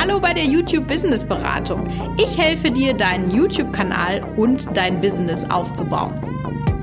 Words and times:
Hallo 0.00 0.18
bei 0.18 0.32
der 0.32 0.46
YouTube 0.46 0.88
Business 0.88 1.26
Beratung. 1.26 1.86
Ich 2.16 2.38
helfe 2.38 2.70
dir, 2.70 2.94
deinen 2.94 3.30
YouTube-Kanal 3.30 4.24
und 4.38 4.74
dein 4.74 4.98
Business 4.98 5.44
aufzubauen. 5.50 6.14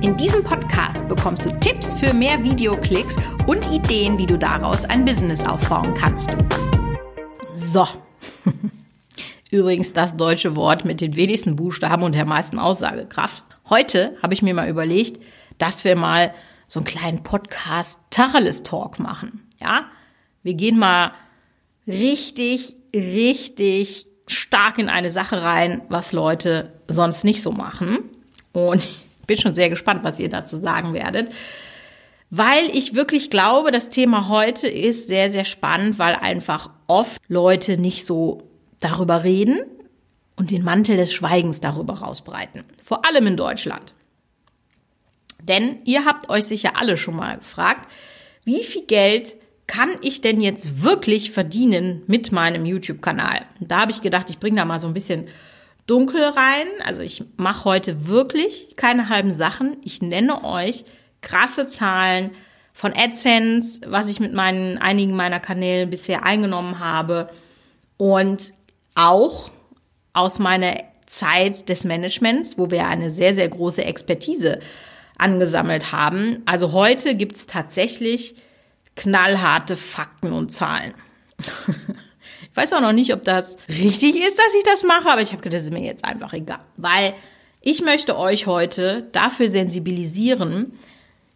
In 0.01 0.15
diesem 0.17 0.43
Podcast 0.43 1.07
bekommst 1.07 1.43
du 1.43 1.51
Tipps 1.59 1.95
für 1.95 2.13
mehr 2.13 2.43
Videoklicks 2.43 3.15
und 3.47 3.65
Ideen, 3.71 4.19
wie 4.19 4.27
du 4.27 4.37
daraus 4.37 4.85
ein 4.85 5.03
Business 5.03 5.43
aufbauen 5.43 5.95
kannst. 5.95 6.37
So. 7.49 7.87
Übrigens 9.49 9.93
das 9.93 10.15
deutsche 10.15 10.55
Wort 10.55 10.85
mit 10.85 11.01
den 11.01 11.15
wenigsten 11.15 11.55
Buchstaben 11.55 12.03
und 12.03 12.13
der 12.13 12.27
meisten 12.27 12.59
Aussagekraft. 12.59 13.43
Heute 13.67 14.15
habe 14.21 14.35
ich 14.35 14.43
mir 14.43 14.53
mal 14.53 14.69
überlegt, 14.69 15.19
dass 15.57 15.83
wir 15.83 15.95
mal 15.95 16.35
so 16.67 16.81
einen 16.81 16.85
kleinen 16.85 17.23
Podcast 17.23 17.99
Tacheles 18.11 18.61
Talk 18.61 18.99
machen. 18.99 19.41
Ja? 19.59 19.87
Wir 20.43 20.53
gehen 20.53 20.77
mal 20.77 21.13
richtig, 21.87 22.75
richtig 22.97 24.07
stark 24.27 24.77
in 24.77 24.89
eine 24.89 25.09
Sache 25.09 25.41
rein, 25.41 25.81
was 25.89 26.11
Leute 26.11 26.73
sonst 26.87 27.23
nicht 27.23 27.41
so 27.41 27.51
machen. 27.51 27.99
Und 28.51 28.83
ich 28.83 28.99
bin 29.25 29.37
schon 29.37 29.53
sehr 29.53 29.69
gespannt, 29.69 30.03
was 30.03 30.19
ihr 30.19 30.29
dazu 30.29 30.57
sagen 30.57 30.93
werdet. 30.93 31.29
Weil 32.29 32.65
ich 32.73 32.93
wirklich 32.93 33.29
glaube, 33.29 33.71
das 33.71 33.89
Thema 33.89 34.27
heute 34.27 34.67
ist 34.67 35.07
sehr, 35.07 35.31
sehr 35.31 35.45
spannend, 35.45 35.97
weil 35.97 36.15
einfach 36.15 36.69
oft 36.87 37.21
Leute 37.29 37.79
nicht 37.79 38.05
so 38.05 38.49
darüber 38.81 39.23
reden 39.23 39.61
und 40.35 40.51
den 40.51 40.63
Mantel 40.63 40.97
des 40.97 41.13
Schweigens 41.13 41.61
darüber 41.61 41.93
rausbreiten. 41.93 42.65
Vor 42.83 43.05
allem 43.05 43.27
in 43.27 43.37
Deutschland. 43.37 43.93
Denn 45.41 45.79
ihr 45.85 46.03
habt 46.03 46.29
euch 46.29 46.45
sicher 46.45 46.73
alle 46.75 46.97
schon 46.97 47.15
mal 47.15 47.37
gefragt, 47.37 47.87
wie 48.43 48.63
viel 48.63 48.85
Geld 48.85 49.36
kann 49.67 49.89
ich 50.01 50.21
denn 50.21 50.39
jetzt 50.39 50.83
wirklich 50.83 51.31
verdienen 51.31 52.01
mit 52.07 52.31
meinem 52.31 52.65
YouTube-Kanal? 52.65 53.41
Da 53.59 53.81
habe 53.81 53.91
ich 53.91 54.01
gedacht, 54.01 54.29
ich 54.29 54.39
bringe 54.39 54.55
da 54.55 54.65
mal 54.65 54.79
so 54.79 54.87
ein 54.87 54.93
bisschen 54.93 55.27
dunkel 55.85 56.23
rein. 56.23 56.67
Also 56.85 57.01
ich 57.01 57.23
mache 57.35 57.65
heute 57.65 58.07
wirklich 58.07 58.75
keine 58.77 59.09
halben 59.09 59.33
Sachen. 59.33 59.77
Ich 59.83 60.01
nenne 60.01 60.43
euch 60.43 60.85
krasse 61.21 61.67
Zahlen 61.67 62.31
von 62.73 62.93
AdSense, 62.95 63.81
was 63.87 64.09
ich 64.09 64.19
mit 64.19 64.33
meinen 64.33 64.77
einigen 64.77 65.15
meiner 65.15 65.39
Kanäle 65.39 65.87
bisher 65.87 66.23
eingenommen 66.23 66.79
habe 66.79 67.29
und 67.97 68.53
auch 68.95 69.51
aus 70.13 70.39
meiner 70.39 70.77
Zeit 71.07 71.69
des 71.69 71.83
Managements, 71.83 72.57
wo 72.57 72.69
wir 72.69 72.85
eine 72.87 73.09
sehr, 73.09 73.33
sehr 73.35 73.49
große 73.49 73.83
Expertise 73.83 74.59
angesammelt 75.17 75.91
haben. 75.91 76.43
Also 76.45 76.71
heute 76.71 77.15
gibt 77.15 77.35
es 77.35 77.47
tatsächlich 77.47 78.35
knallharte 78.97 79.77
Fakten 79.77 80.33
und 80.33 80.51
Zahlen. 80.51 80.93
ich 81.37 82.55
weiß 82.57 82.73
auch 82.73 82.81
noch 82.81 82.91
nicht, 82.91 83.13
ob 83.13 83.23
das 83.23 83.55
richtig 83.69 84.15
ist, 84.15 84.37
dass 84.37 84.53
ich 84.57 84.63
das 84.63 84.83
mache, 84.83 85.09
aber 85.09 85.21
ich 85.21 85.31
habe 85.31 85.41
gedacht, 85.41 85.59
das 85.59 85.65
ist 85.65 85.73
mir 85.73 85.83
jetzt 85.83 86.03
einfach 86.03 86.33
egal. 86.33 86.59
Weil 86.75 87.13
ich 87.61 87.81
möchte 87.81 88.17
euch 88.17 88.47
heute 88.47 89.07
dafür 89.13 89.47
sensibilisieren, 89.47 90.73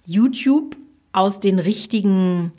YouTube 0.05 0.75
aus 1.13 1.39
den 1.39 1.59
richtigen 1.59 2.51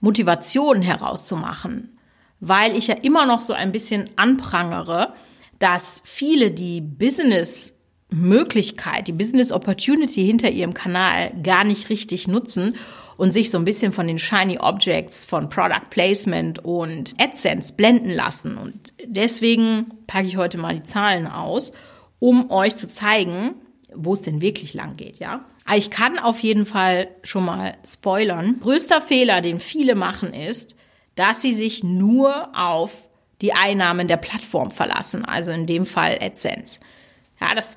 Motivationen 0.00 0.82
herauszumachen. 0.82 1.96
Weil 2.40 2.76
ich 2.76 2.86
ja 2.86 2.94
immer 2.94 3.26
noch 3.26 3.42
so 3.42 3.52
ein 3.52 3.70
bisschen 3.70 4.08
anprangere, 4.16 5.12
dass 5.58 6.02
viele 6.04 6.50
die 6.50 6.80
Business 6.80 7.76
Möglichkeit, 8.12 9.06
die 9.08 9.12
Business 9.12 9.52
Opportunity 9.52 10.24
hinter 10.24 10.50
ihrem 10.50 10.74
Kanal 10.74 11.32
gar 11.42 11.64
nicht 11.64 11.90
richtig 11.90 12.26
nutzen 12.26 12.74
und 13.20 13.32
sich 13.32 13.50
so 13.50 13.58
ein 13.58 13.66
bisschen 13.66 13.92
von 13.92 14.06
den 14.06 14.18
Shiny 14.18 14.56
Objects 14.60 15.26
von 15.26 15.50
Product 15.50 15.90
Placement 15.90 16.58
und 16.64 17.12
AdSense 17.20 17.74
blenden 17.74 18.08
lassen. 18.08 18.56
Und 18.56 18.94
deswegen 19.04 19.88
packe 20.06 20.26
ich 20.26 20.38
heute 20.38 20.56
mal 20.56 20.76
die 20.76 20.84
Zahlen 20.84 21.26
aus, 21.26 21.74
um 22.18 22.50
euch 22.50 22.76
zu 22.76 22.88
zeigen, 22.88 23.56
wo 23.94 24.14
es 24.14 24.22
denn 24.22 24.40
wirklich 24.40 24.72
lang 24.72 24.96
geht, 24.96 25.18
ja? 25.18 25.44
Ich 25.76 25.90
kann 25.90 26.18
auf 26.18 26.38
jeden 26.38 26.64
Fall 26.64 27.08
schon 27.22 27.44
mal 27.44 27.76
spoilern. 27.86 28.56
Größter 28.58 29.02
Fehler, 29.02 29.42
den 29.42 29.60
viele 29.60 29.94
machen, 29.94 30.32
ist, 30.32 30.74
dass 31.14 31.42
sie 31.42 31.52
sich 31.52 31.84
nur 31.84 32.48
auf 32.58 33.10
die 33.42 33.52
Einnahmen 33.52 34.08
der 34.08 34.16
Plattform 34.16 34.70
verlassen, 34.70 35.26
also 35.26 35.52
in 35.52 35.66
dem 35.66 35.84
Fall 35.84 36.18
AdSense. 36.22 36.80
Ja, 37.38 37.54
das 37.54 37.76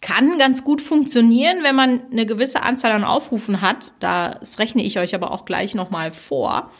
kann 0.00 0.38
ganz 0.38 0.62
gut 0.62 0.82
funktionieren, 0.82 1.62
wenn 1.62 1.74
man 1.74 2.02
eine 2.10 2.26
gewisse 2.26 2.62
Anzahl 2.62 2.92
an 2.92 3.04
Aufrufen 3.04 3.60
hat. 3.60 3.92
Das 3.98 4.58
rechne 4.58 4.82
ich 4.82 4.98
euch 4.98 5.14
aber 5.14 5.30
auch 5.30 5.44
gleich 5.44 5.74
nochmal 5.74 6.12
vor. 6.12 6.70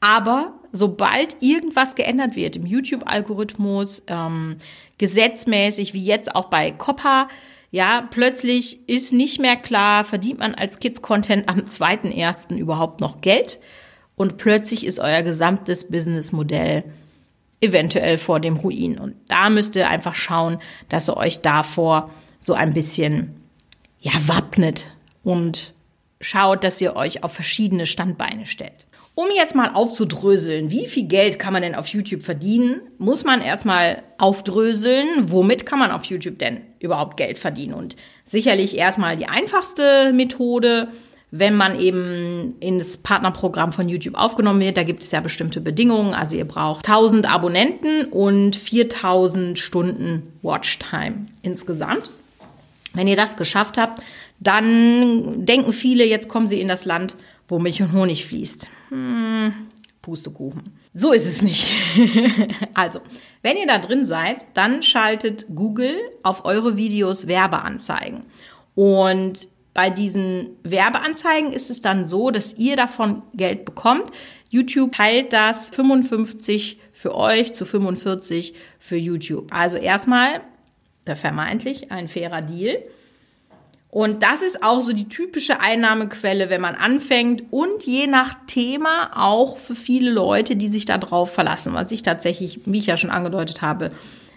Aber 0.00 0.54
sobald 0.72 1.36
irgendwas 1.40 1.94
geändert 1.94 2.34
wird 2.34 2.56
im 2.56 2.66
YouTube-Algorithmus, 2.66 4.02
ähm, 4.08 4.56
gesetzmäßig, 4.98 5.94
wie 5.94 6.04
jetzt 6.04 6.34
auch 6.34 6.46
bei 6.46 6.70
Coppa, 6.70 7.28
ja, 7.70 8.06
plötzlich 8.10 8.88
ist 8.88 9.12
nicht 9.12 9.40
mehr 9.40 9.56
klar, 9.56 10.04
verdient 10.04 10.40
man 10.40 10.54
als 10.54 10.78
Kids-Content 10.78 11.48
am 11.48 11.60
2.1. 11.60 12.56
überhaupt 12.56 13.00
noch 13.00 13.20
Geld? 13.20 13.60
Und 14.14 14.36
plötzlich 14.36 14.84
ist 14.84 14.98
euer 14.98 15.22
gesamtes 15.22 15.88
Businessmodell 15.88 16.84
eventuell 17.60 18.18
vor 18.18 18.40
dem 18.40 18.56
Ruin. 18.56 18.98
Und 18.98 19.14
da 19.28 19.48
müsst 19.48 19.76
ihr 19.76 19.88
einfach 19.88 20.14
schauen, 20.14 20.58
dass 20.88 21.08
ihr 21.08 21.16
euch 21.16 21.40
davor 21.40 22.10
so 22.42 22.52
ein 22.52 22.74
bisschen, 22.74 23.34
ja, 24.00 24.12
wappnet 24.26 24.92
und 25.24 25.72
schaut, 26.20 26.64
dass 26.64 26.80
ihr 26.80 26.94
euch 26.96 27.24
auf 27.24 27.32
verschiedene 27.32 27.86
Standbeine 27.86 28.44
stellt. 28.44 28.86
Um 29.14 29.26
jetzt 29.34 29.54
mal 29.54 29.70
aufzudröseln, 29.74 30.70
wie 30.70 30.86
viel 30.86 31.06
Geld 31.06 31.38
kann 31.38 31.52
man 31.52 31.60
denn 31.60 31.74
auf 31.74 31.86
YouTube 31.88 32.22
verdienen, 32.22 32.80
muss 32.98 33.24
man 33.24 33.42
erstmal 33.42 34.02
aufdröseln, 34.18 35.30
womit 35.30 35.66
kann 35.66 35.78
man 35.78 35.90
auf 35.90 36.04
YouTube 36.04 36.38
denn 36.38 36.62
überhaupt 36.80 37.18
Geld 37.18 37.38
verdienen. 37.38 37.74
Und 37.74 37.96
sicherlich 38.24 38.76
erstmal 38.76 39.16
die 39.16 39.26
einfachste 39.26 40.12
Methode, 40.14 40.88
wenn 41.30 41.54
man 41.54 41.78
eben 41.78 42.56
ins 42.60 42.98
Partnerprogramm 42.98 43.72
von 43.72 43.88
YouTube 43.88 44.14
aufgenommen 44.14 44.60
wird. 44.60 44.78
Da 44.78 44.82
gibt 44.82 45.02
es 45.02 45.10
ja 45.10 45.20
bestimmte 45.20 45.60
Bedingungen. 45.60 46.14
Also 46.14 46.36
ihr 46.36 46.46
braucht 46.46 46.88
1000 46.88 47.28
Abonnenten 47.28 48.06
und 48.06 48.56
4000 48.56 49.58
Stunden 49.58 50.22
Watchtime 50.40 51.26
insgesamt. 51.42 52.10
Wenn 52.94 53.06
ihr 53.06 53.16
das 53.16 53.36
geschafft 53.36 53.78
habt, 53.78 54.02
dann 54.40 55.46
denken 55.46 55.72
viele, 55.72 56.04
jetzt 56.04 56.28
kommen 56.28 56.46
sie 56.46 56.60
in 56.60 56.68
das 56.68 56.84
Land, 56.84 57.16
wo 57.48 57.58
Milch 57.58 57.80
und 57.82 57.92
Honig 57.92 58.26
fließt. 58.26 58.68
Hm, 58.90 59.52
Pustekuchen. 60.02 60.78
So 60.94 61.12
ist 61.12 61.26
es 61.26 61.42
nicht. 61.42 61.72
also, 62.74 63.00
wenn 63.42 63.56
ihr 63.56 63.66
da 63.66 63.78
drin 63.78 64.04
seid, 64.04 64.44
dann 64.54 64.82
schaltet 64.82 65.46
Google 65.54 65.96
auf 66.22 66.44
eure 66.44 66.76
Videos 66.76 67.26
Werbeanzeigen. 67.26 68.24
Und 68.74 69.48
bei 69.74 69.88
diesen 69.88 70.50
Werbeanzeigen 70.64 71.52
ist 71.52 71.70
es 71.70 71.80
dann 71.80 72.04
so, 72.04 72.30
dass 72.30 72.54
ihr 72.54 72.76
davon 72.76 73.22
Geld 73.32 73.64
bekommt. 73.64 74.10
YouTube 74.50 74.92
teilt 74.92 75.32
das 75.32 75.70
55 75.70 76.78
für 76.92 77.14
euch 77.14 77.54
zu 77.54 77.64
45 77.64 78.54
für 78.78 78.96
YouTube. 78.96 79.48
Also 79.50 79.78
erstmal 79.78 80.42
vermeintlich 81.04 81.90
ein 81.90 82.08
fairer 82.08 82.40
Deal. 82.40 82.78
Und 83.90 84.22
das 84.22 84.42
ist 84.42 84.62
auch 84.62 84.80
so 84.80 84.94
die 84.94 85.08
typische 85.08 85.60
Einnahmequelle, 85.60 86.48
wenn 86.48 86.62
man 86.62 86.74
anfängt 86.74 87.44
und 87.50 87.82
je 87.84 88.06
nach 88.06 88.38
Thema 88.46 89.10
auch 89.14 89.58
für 89.58 89.74
viele 89.74 90.10
Leute, 90.10 90.56
die 90.56 90.68
sich 90.68 90.86
da 90.86 90.96
drauf 90.96 91.30
verlassen, 91.32 91.74
was 91.74 91.92
ich 91.92 92.02
tatsächlich, 92.02 92.60
wie 92.64 92.78
ich 92.78 92.86
ja 92.86 92.96
schon 92.96 93.10
angedeutet 93.10 93.60
habe, 93.60 93.90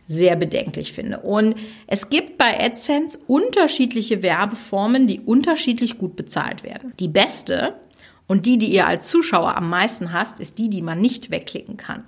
sehr 0.08 0.36
bedenklich 0.36 0.92
finde. 0.92 1.20
Und 1.20 1.56
es 1.88 2.10
gibt 2.10 2.38
bei 2.38 2.60
AdSense 2.60 3.18
unterschiedliche 3.28 4.22
Werbeformen, 4.22 5.08
die 5.08 5.22
unterschiedlich 5.22 5.98
gut 5.98 6.18
bezahlt 6.18 6.64
werden. 6.64 6.94
Die 7.00 7.08
beste 7.08 7.76
und 8.28 8.46
die, 8.46 8.58
die 8.58 8.72
ihr 8.72 8.88
als 8.88 9.08
Zuschauer 9.08 9.56
am 9.56 9.70
meisten 9.70 10.12
hasst, 10.12 10.40
ist 10.40 10.58
die, 10.58 10.70
die 10.70 10.82
man 10.82 11.00
nicht 11.00 11.32
wegklicken 11.32 11.78
kann. 11.78 12.04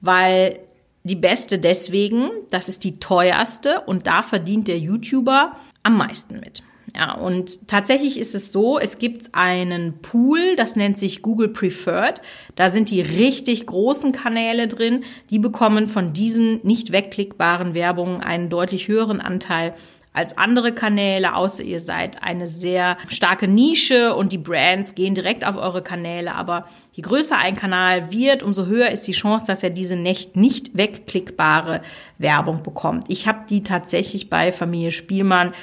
Weil 0.00 0.58
die 1.02 1.16
beste 1.16 1.58
deswegen, 1.58 2.30
das 2.50 2.68
ist 2.68 2.84
die 2.84 2.98
teuerste 2.98 3.80
und 3.86 4.06
da 4.06 4.22
verdient 4.22 4.68
der 4.68 4.78
YouTuber 4.78 5.56
am 5.82 5.96
meisten 5.96 6.40
mit. 6.40 6.62
Ja, 6.96 7.14
und 7.14 7.68
tatsächlich 7.68 8.18
ist 8.18 8.34
es 8.34 8.50
so, 8.50 8.78
es 8.78 8.98
gibt 8.98 9.34
einen 9.34 10.00
Pool, 10.02 10.56
das 10.56 10.74
nennt 10.74 10.98
sich 10.98 11.22
Google 11.22 11.48
Preferred. 11.48 12.20
Da 12.56 12.68
sind 12.68 12.90
die 12.90 13.00
richtig 13.00 13.66
großen 13.66 14.12
Kanäle 14.12 14.66
drin. 14.66 15.04
Die 15.30 15.38
bekommen 15.38 15.86
von 15.86 16.12
diesen 16.12 16.60
nicht 16.64 16.90
wegklickbaren 16.90 17.74
Werbungen 17.74 18.22
einen 18.22 18.48
deutlich 18.48 18.88
höheren 18.88 19.20
Anteil 19.20 19.74
als 20.12 20.36
andere 20.36 20.72
Kanäle, 20.72 21.36
außer 21.36 21.62
ihr 21.62 21.78
seid 21.78 22.22
eine 22.22 22.48
sehr 22.48 22.96
starke 23.08 23.46
Nische 23.46 24.14
und 24.14 24.32
die 24.32 24.38
Brands 24.38 24.96
gehen 24.96 25.14
direkt 25.14 25.44
auf 25.44 25.56
eure 25.56 25.82
Kanäle. 25.82 26.34
Aber 26.34 26.66
je 26.92 27.02
größer 27.02 27.38
ein 27.38 27.54
Kanal 27.54 28.10
wird, 28.10 28.42
umso 28.42 28.66
höher 28.66 28.90
ist 28.90 29.06
die 29.06 29.12
Chance, 29.12 29.46
dass 29.46 29.62
er 29.62 29.70
diese 29.70 29.94
nicht, 29.94 30.34
nicht 30.34 30.76
wegklickbare 30.76 31.82
Werbung 32.18 32.62
bekommt. 32.64 33.04
Ich 33.08 33.28
habe 33.28 33.40
die 33.48 33.62
tatsächlich 33.62 34.28
bei 34.28 34.50
Familie 34.50 34.90
Spielmann 34.90 35.54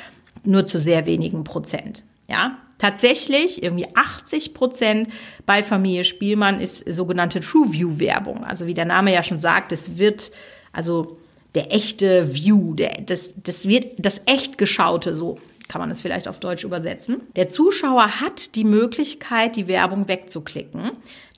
nur 0.45 0.65
zu 0.65 0.77
sehr 0.77 1.05
wenigen 1.05 1.43
Prozent. 1.43 2.05
Ja, 2.29 2.57
tatsächlich 2.77 3.63
irgendwie 3.63 3.87
80 3.95 4.53
Prozent 4.53 5.09
bei 5.45 5.61
Familie 5.61 6.05
Spielmann 6.05 6.61
ist 6.61 6.91
sogenannte 6.91 7.41
True 7.41 7.71
View 7.71 7.99
Werbung. 7.99 8.45
Also 8.45 8.65
wie 8.65 8.73
der 8.73 8.85
Name 8.85 9.13
ja 9.13 9.23
schon 9.23 9.39
sagt, 9.39 9.71
es 9.73 9.97
wird, 9.97 10.31
also 10.71 11.17
der 11.57 11.73
echte 11.73 12.35
View, 12.35 12.75
der, 12.75 13.01
das, 13.03 13.33
das 13.35 13.67
wird 13.67 13.95
das 13.97 14.21
echt 14.27 14.59
geschaute, 14.59 15.15
so 15.15 15.39
kann 15.67 15.81
man 15.81 15.89
es 15.89 16.01
vielleicht 16.01 16.27
auf 16.27 16.39
Deutsch 16.39 16.63
übersetzen. 16.63 17.21
Der 17.35 17.49
Zuschauer 17.49 18.21
hat 18.21 18.53
die 18.53 18.63
Möglichkeit, 18.63 19.55
die 19.55 19.67
Werbung 19.67 20.07
wegzuklicken. 20.07 20.91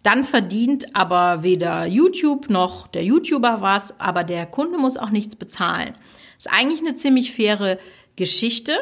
Dann 0.04 0.25
verdient 0.25 0.94
aber 0.94 1.42
weder 1.42 1.86
YouTube 1.86 2.50
noch 2.50 2.88
der 2.88 3.06
YouTuber 3.06 3.62
was, 3.62 3.98
aber 3.98 4.25
der 4.25 4.45
Kunde 4.45 4.77
muss 4.77 4.98
auch 4.98 5.10
nichts 5.10 5.38
bezahlen. 5.38 5.94
Ist 6.38 6.51
eigentlich 6.51 6.81
eine 6.81 6.95
ziemlich 6.95 7.31
faire 7.31 7.77
Geschichte. 8.18 8.74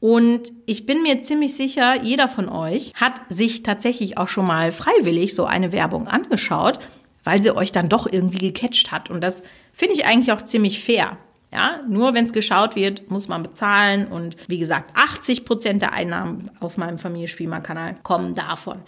Und 0.00 0.52
ich 0.66 0.84
bin 0.84 1.00
mir 1.02 1.22
ziemlich 1.22 1.54
sicher, 1.54 2.02
jeder 2.02 2.26
von 2.26 2.48
euch 2.48 2.92
hat 2.96 3.20
sich 3.28 3.62
tatsächlich 3.62 4.18
auch 4.18 4.26
schon 4.26 4.46
mal 4.46 4.72
freiwillig 4.72 5.36
so 5.36 5.44
eine 5.44 5.70
Werbung 5.70 6.08
angeschaut, 6.08 6.80
weil 7.24 7.42
sie 7.42 7.54
euch 7.54 7.72
dann 7.72 7.88
doch 7.88 8.06
irgendwie 8.10 8.38
gecatcht 8.38 8.92
hat. 8.92 9.10
Und 9.10 9.22
das 9.22 9.42
finde 9.72 9.94
ich 9.94 10.06
eigentlich 10.06 10.32
auch 10.32 10.42
ziemlich 10.42 10.82
fair. 10.82 11.16
Ja, 11.52 11.80
nur 11.86 12.14
wenn 12.14 12.24
es 12.24 12.32
geschaut 12.32 12.76
wird, 12.76 13.10
muss 13.10 13.28
man 13.28 13.42
bezahlen. 13.42 14.06
Und 14.06 14.36
wie 14.48 14.58
gesagt, 14.58 14.96
80 14.96 15.44
Prozent 15.44 15.82
der 15.82 15.92
Einnahmen 15.92 16.50
auf 16.60 16.78
meinem 16.78 16.96
Familienspielmann-Kanal 16.96 17.96
kommen 18.02 18.34
davon. 18.34 18.78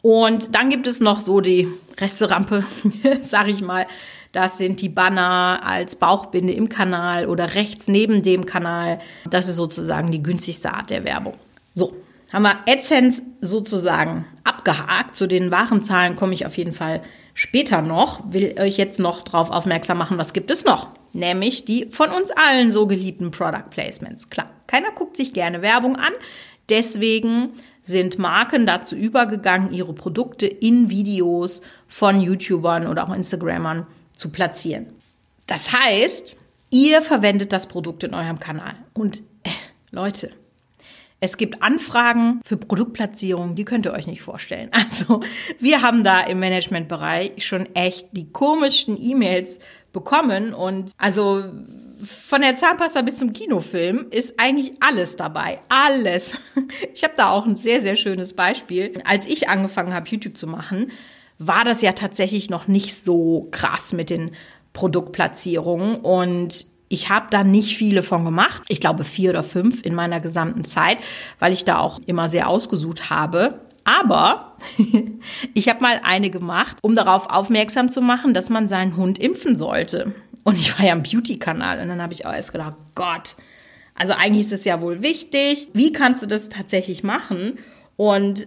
Und 0.00 0.54
dann 0.54 0.70
gibt 0.70 0.86
es 0.86 1.00
noch 1.00 1.18
so 1.20 1.40
die 1.40 1.66
Resterampe, 1.98 2.64
sag 3.22 3.48
ich 3.48 3.62
mal. 3.62 3.86
Das 4.30 4.58
sind 4.58 4.80
die 4.80 4.88
Banner 4.88 5.60
als 5.64 5.96
Bauchbinde 5.96 6.52
im 6.52 6.68
Kanal 6.68 7.26
oder 7.26 7.54
rechts 7.54 7.88
neben 7.88 8.22
dem 8.22 8.46
Kanal. 8.46 9.00
Das 9.28 9.48
ist 9.48 9.56
sozusagen 9.56 10.10
die 10.10 10.22
günstigste 10.22 10.74
Art 10.74 10.90
der 10.90 11.04
Werbung. 11.04 11.34
So, 11.72 11.96
haben 12.32 12.42
wir 12.42 12.58
AdSense 12.68 13.22
sozusagen 13.40 14.24
abgehakt. 14.44 15.16
Zu 15.16 15.26
den 15.26 15.50
wahren 15.50 15.82
Zahlen 15.82 16.16
komme 16.16 16.34
ich 16.34 16.46
auf 16.46 16.56
jeden 16.56 16.72
Fall 16.72 17.02
später 17.34 17.82
noch. 17.82 18.32
Will 18.32 18.54
euch 18.58 18.78
jetzt 18.78 18.98
noch 18.98 19.22
darauf 19.22 19.50
aufmerksam 19.50 19.98
machen, 19.98 20.16
was 20.18 20.32
gibt 20.32 20.50
es 20.50 20.64
noch? 20.64 20.88
nämlich 21.14 21.64
die 21.64 21.86
von 21.90 22.10
uns 22.10 22.30
allen 22.30 22.70
so 22.70 22.86
geliebten 22.86 23.30
Product 23.30 23.70
Placements. 23.70 24.28
Klar, 24.28 24.50
keiner 24.66 24.90
guckt 24.92 25.16
sich 25.16 25.32
gerne 25.32 25.62
Werbung 25.62 25.96
an, 25.96 26.12
deswegen 26.68 27.52
sind 27.80 28.18
Marken 28.18 28.66
dazu 28.66 28.96
übergegangen, 28.96 29.72
ihre 29.72 29.92
Produkte 29.92 30.46
in 30.46 30.90
Videos 30.90 31.62
von 31.86 32.20
YouTubern 32.20 32.86
oder 32.86 33.08
auch 33.08 33.14
Instagrammern 33.14 33.86
zu 34.14 34.30
platzieren. 34.30 34.86
Das 35.46 35.72
heißt, 35.72 36.36
ihr 36.70 37.02
verwendet 37.02 37.52
das 37.52 37.66
Produkt 37.66 38.04
in 38.04 38.14
eurem 38.14 38.40
Kanal. 38.40 38.74
Und 38.94 39.22
äh, 39.42 39.50
Leute, 39.90 40.30
es 41.20 41.36
gibt 41.36 41.62
Anfragen 41.62 42.40
für 42.44 42.56
Produktplatzierungen, 42.56 43.54
die 43.54 43.64
könnt 43.64 43.86
ihr 43.86 43.92
euch 43.92 44.06
nicht 44.06 44.22
vorstellen. 44.22 44.70
Also 44.84 45.20
wir 45.58 45.82
haben 45.82 46.04
da 46.04 46.20
im 46.20 46.38
Managementbereich 46.40 47.44
schon 47.44 47.74
echt 47.74 48.08
die 48.12 48.30
komischsten 48.30 48.96
E-Mails 49.00 49.58
bekommen 49.92 50.52
und 50.52 50.92
also 50.98 51.44
von 52.04 52.42
der 52.42 52.54
Zahnpasta 52.54 53.02
bis 53.02 53.16
zum 53.18 53.32
Kinofilm 53.32 54.06
ist 54.10 54.38
eigentlich 54.38 54.72
alles 54.80 55.16
dabei. 55.16 55.60
Alles. 55.68 56.36
Ich 56.92 57.02
habe 57.02 57.14
da 57.16 57.30
auch 57.30 57.46
ein 57.46 57.56
sehr, 57.56 57.80
sehr 57.80 57.96
schönes 57.96 58.34
Beispiel. 58.34 58.92
Als 59.04 59.26
ich 59.26 59.48
angefangen 59.48 59.92
habe, 59.92 60.08
YouTube 60.08 60.36
zu 60.36 60.46
machen, 60.46 60.92
war 61.38 61.64
das 61.64 61.82
ja 61.82 61.92
tatsächlich 61.92 62.50
noch 62.50 62.68
nicht 62.68 63.04
so 63.04 63.48
krass 63.50 63.92
mit 63.92 64.10
den 64.10 64.32
Produktplatzierungen 64.72 65.96
und 65.96 66.66
ich 66.88 67.08
habe 67.08 67.26
da 67.30 67.44
nicht 67.44 67.76
viele 67.76 68.02
von 68.02 68.24
gemacht. 68.24 68.62
Ich 68.68 68.80
glaube 68.80 69.04
vier 69.04 69.30
oder 69.30 69.42
fünf 69.42 69.82
in 69.84 69.94
meiner 69.94 70.20
gesamten 70.20 70.64
Zeit, 70.64 70.98
weil 71.38 71.52
ich 71.52 71.64
da 71.64 71.78
auch 71.78 72.00
immer 72.06 72.28
sehr 72.28 72.48
ausgesucht 72.48 73.10
habe. 73.10 73.60
Aber 73.84 74.56
ich 75.54 75.68
habe 75.68 75.80
mal 75.80 76.00
eine 76.04 76.30
gemacht, 76.30 76.78
um 76.82 76.94
darauf 76.94 77.30
aufmerksam 77.30 77.88
zu 77.88 78.00
machen, 78.00 78.34
dass 78.34 78.50
man 78.50 78.66
seinen 78.66 78.96
Hund 78.96 79.18
impfen 79.18 79.56
sollte. 79.56 80.14
Und 80.42 80.58
ich 80.58 80.78
war 80.78 80.86
ja 80.86 80.92
im 80.92 81.02
Beauty-Kanal 81.02 81.80
und 81.80 81.88
dann 81.88 82.02
habe 82.02 82.12
ich 82.12 82.26
auch 82.26 82.32
erst 82.32 82.52
gedacht, 82.52 82.74
Gott, 82.94 83.36
also 83.94 84.12
eigentlich 84.12 84.46
ist 84.46 84.52
es 84.52 84.64
ja 84.64 84.82
wohl 84.82 85.02
wichtig. 85.02 85.68
Wie 85.72 85.92
kannst 85.92 86.22
du 86.22 86.26
das 86.26 86.48
tatsächlich 86.48 87.02
machen? 87.02 87.58
Und 87.96 88.46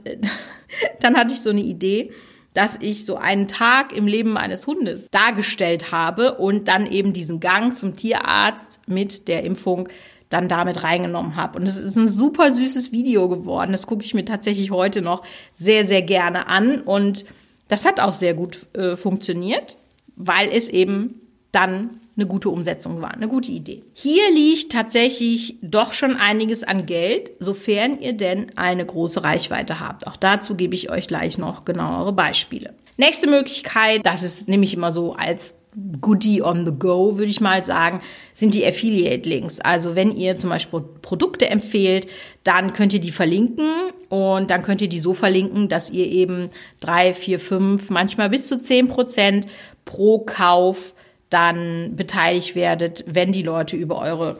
dann 1.01 1.18
hatte 1.18 1.33
ich 1.33 1.42
so 1.42 1.50
eine 1.50 1.62
Idee, 1.62 2.12
dass 2.57 2.80
ich 2.81 3.06
so 3.06 3.18
einen 3.18 3.48
Tag 3.48 3.95
im 3.95 4.07
Leben 4.07 4.36
eines 4.36 4.65
Hundes 4.65 5.12
dargestellt 5.12 5.92
habe 5.92 6.39
und 6.39 6.68
dann 6.68 6.92
eben 6.92 7.13
diesen 7.13 7.39
Gang 7.39 7.77
zum 7.77 7.94
Tierarzt 7.94 8.80
mit 8.88 9.27
der 9.27 9.45
Impfung 9.45 9.88
dann 10.30 10.48
damit 10.48 10.83
reingenommen 10.83 11.36
habe. 11.36 11.59
Und 11.59 11.68
es 11.68 11.77
ist 11.77 11.98
ein 11.98 12.07
super 12.07 12.50
süßes 12.50 12.92
Video 12.92 13.30
geworden. 13.30 13.74
Das 13.74 13.86
gucke 13.86 14.04
ich 14.04 14.15
mir 14.15 14.25
tatsächlich 14.25 14.71
heute 14.71 15.04
noch 15.04 15.21
sehr, 15.54 15.86
sehr 15.86 16.01
gerne 16.01 16.48
an. 16.48 16.81
Und 16.81 17.25
das 17.68 17.86
hat 17.86 18.00
auch 18.00 18.13
sehr 18.13 18.33
gut 18.33 18.65
äh, 18.74 18.95
funktioniert, 18.95 19.77
weil 20.15 20.50
es 20.51 20.68
eben 20.68 21.21
dann 21.51 22.00
eine 22.18 22.25
gute 22.25 22.50
Umsetzung 22.50 23.02
war, 23.02 23.14
eine 23.14 23.28
gute 23.28 23.52
Idee. 23.52 23.84
Hier 23.94 24.31
liegt 24.34 24.72
tatsächlich 24.72 25.56
doch 25.62 25.94
schon 25.94 26.16
einiges 26.16 26.64
an 26.64 26.86
Geld, 26.86 27.31
sofern 27.40 28.02
ihr 28.02 28.14
denn 28.14 28.58
eine 28.58 28.86
große 28.86 29.24
Reichweite 29.24 29.80
habt. 29.80 30.08
Auch 30.08 30.18
dazu 30.18 30.56
gebe 30.56 30.75
ich 30.75 30.90
euch 30.90 31.08
gleich 31.08 31.38
noch 31.38 31.64
genauere 31.64 32.14
Beispiele. 32.14 32.74
Nächste 32.98 33.28
Möglichkeit, 33.28 34.06
das 34.08 34.24
ist 34.24 34.50
nämlich 34.50 34.74
immer 34.74 34.92
so 34.92 35.14
als 35.14 35.60
Goodie 36.02 36.42
on 36.42 36.66
the 36.66 36.72
go, 36.72 37.19
würde 37.19 37.30
ich 37.30 37.40
mal 37.40 37.64
sagen, 37.64 38.02
sind 38.34 38.56
die 38.56 38.66
Affiliate-Links. 38.66 39.62
Also 39.62 39.96
wenn 39.96 40.16
ihr 40.16 40.36
zum 40.36 40.50
Beispiel 40.50 40.81
Produkte 41.04 41.48
empfehlt, 41.48 42.08
dann 42.44 42.74
könnt 42.74 42.94
ihr 42.94 43.00
die 43.00 43.12
verlinken 43.12 43.69
und 44.10 44.50
dann 44.50 44.64
könnt 44.64 44.81
ihr 44.81 44.90
die 44.90 44.98
so 44.98 45.14
verlinken, 45.14 45.69
dass 45.69 45.92
ihr 45.92 46.08
eben 46.08 46.50
drei, 46.80 47.14
vier, 47.14 47.40
fünf, 47.40 47.92
manchmal 47.92 48.31
bis 48.31 48.48
zu 48.48 48.60
zehn 48.60 48.88
Prozent 48.88 49.46
pro 49.86 50.19
Kauf 50.19 50.96
dann 51.29 51.95
beteiligt 51.95 52.56
werdet, 52.56 53.03
wenn 53.07 53.31
die 53.31 53.41
Leute 53.41 53.75
über 53.75 54.00
eure 54.00 54.39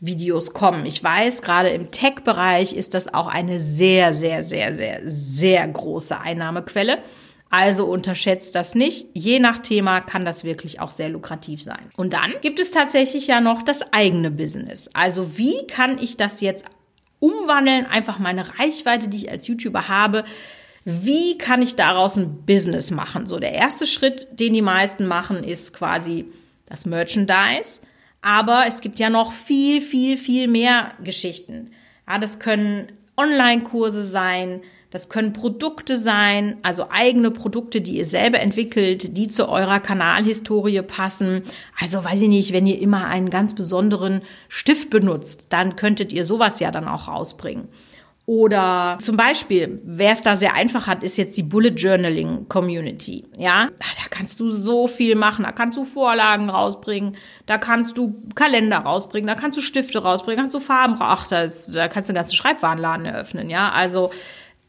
Videos 0.00 0.52
kommen. 0.52 0.84
Ich 0.84 1.02
weiß, 1.02 1.42
gerade 1.42 1.70
im 1.70 1.90
Tech-Bereich 1.90 2.74
ist 2.74 2.94
das 2.94 3.12
auch 3.14 3.28
eine 3.28 3.60
sehr, 3.60 4.12
sehr, 4.14 4.42
sehr, 4.42 4.74
sehr, 4.74 5.00
sehr 5.04 5.66
große 5.68 6.20
Einnahmequelle. 6.20 6.98
Also 7.50 7.84
unterschätzt 7.84 8.54
das 8.54 8.74
nicht. 8.74 9.08
Je 9.12 9.38
nach 9.38 9.58
Thema 9.58 10.00
kann 10.00 10.24
das 10.24 10.42
wirklich 10.42 10.80
auch 10.80 10.90
sehr 10.90 11.10
lukrativ 11.10 11.62
sein. 11.62 11.90
Und 11.96 12.14
dann 12.14 12.32
gibt 12.40 12.58
es 12.58 12.72
tatsächlich 12.72 13.26
ja 13.26 13.40
noch 13.40 13.62
das 13.62 13.92
eigene 13.92 14.30
Business. 14.30 14.90
Also 14.94 15.36
wie 15.36 15.66
kann 15.66 15.98
ich 15.98 16.16
das 16.16 16.40
jetzt 16.40 16.64
umwandeln? 17.20 17.86
Einfach 17.86 18.18
meine 18.18 18.58
Reichweite, 18.58 19.08
die 19.08 19.18
ich 19.18 19.30
als 19.30 19.46
YouTuber 19.46 19.86
habe, 19.86 20.24
wie 20.84 21.38
kann 21.38 21.62
ich 21.62 21.76
daraus 21.76 22.16
ein 22.16 22.44
Business 22.44 22.90
machen? 22.90 23.26
So, 23.26 23.38
der 23.38 23.52
erste 23.52 23.86
Schritt, 23.86 24.28
den 24.32 24.54
die 24.54 24.62
meisten 24.62 25.06
machen, 25.06 25.44
ist 25.44 25.72
quasi 25.72 26.26
das 26.66 26.86
Merchandise. 26.86 27.80
Aber 28.20 28.64
es 28.68 28.80
gibt 28.80 28.98
ja 28.98 29.10
noch 29.10 29.32
viel, 29.32 29.80
viel, 29.80 30.16
viel 30.16 30.48
mehr 30.48 30.92
Geschichten. 31.02 31.70
Ja, 32.08 32.18
das 32.18 32.38
können 32.38 32.92
Online-Kurse 33.16 34.02
sein, 34.02 34.62
das 34.90 35.08
können 35.08 35.32
Produkte 35.32 35.96
sein, 35.96 36.58
also 36.62 36.90
eigene 36.90 37.30
Produkte, 37.30 37.80
die 37.80 37.96
ihr 37.96 38.04
selber 38.04 38.40
entwickelt, 38.40 39.16
die 39.16 39.26
zu 39.28 39.48
eurer 39.48 39.80
Kanalhistorie 39.80 40.82
passen. 40.82 41.42
Also 41.80 42.04
weiß 42.04 42.20
ich 42.22 42.28
nicht, 42.28 42.52
wenn 42.52 42.66
ihr 42.66 42.78
immer 42.80 43.06
einen 43.06 43.30
ganz 43.30 43.54
besonderen 43.54 44.20
Stift 44.48 44.90
benutzt, 44.90 45.46
dann 45.48 45.76
könntet 45.76 46.12
ihr 46.12 46.24
sowas 46.24 46.60
ja 46.60 46.70
dann 46.70 46.88
auch 46.88 47.08
rausbringen. 47.08 47.68
Oder 48.24 48.98
zum 49.00 49.16
Beispiel, 49.16 49.80
wer 49.84 50.12
es 50.12 50.22
da 50.22 50.36
sehr 50.36 50.54
einfach 50.54 50.86
hat, 50.86 51.02
ist 51.02 51.16
jetzt 51.16 51.36
die 51.36 51.42
Bullet 51.42 51.70
Journaling 51.70 52.48
Community. 52.48 53.24
Ja, 53.36 53.70
da 53.78 54.08
kannst 54.10 54.38
du 54.38 54.48
so 54.48 54.86
viel 54.86 55.16
machen. 55.16 55.42
Da 55.44 55.50
kannst 55.50 55.76
du 55.76 55.84
Vorlagen 55.84 56.48
rausbringen, 56.48 57.16
da 57.46 57.58
kannst 57.58 57.98
du 57.98 58.22
Kalender 58.36 58.78
rausbringen, 58.78 59.26
da 59.26 59.34
kannst 59.34 59.58
du 59.58 59.60
Stifte 59.60 60.00
rausbringen, 60.00 60.36
da 60.36 60.42
kannst 60.42 60.54
du 60.54 60.60
Farben. 60.60 60.94
Ach, 61.00 61.26
das, 61.26 61.66
da 61.66 61.88
kannst 61.88 62.08
du 62.08 62.12
einen 62.12 62.16
ganzen 62.16 62.36
Schreibwarenladen 62.36 63.06
eröffnen. 63.06 63.50
Ja, 63.50 63.72
also 63.72 64.12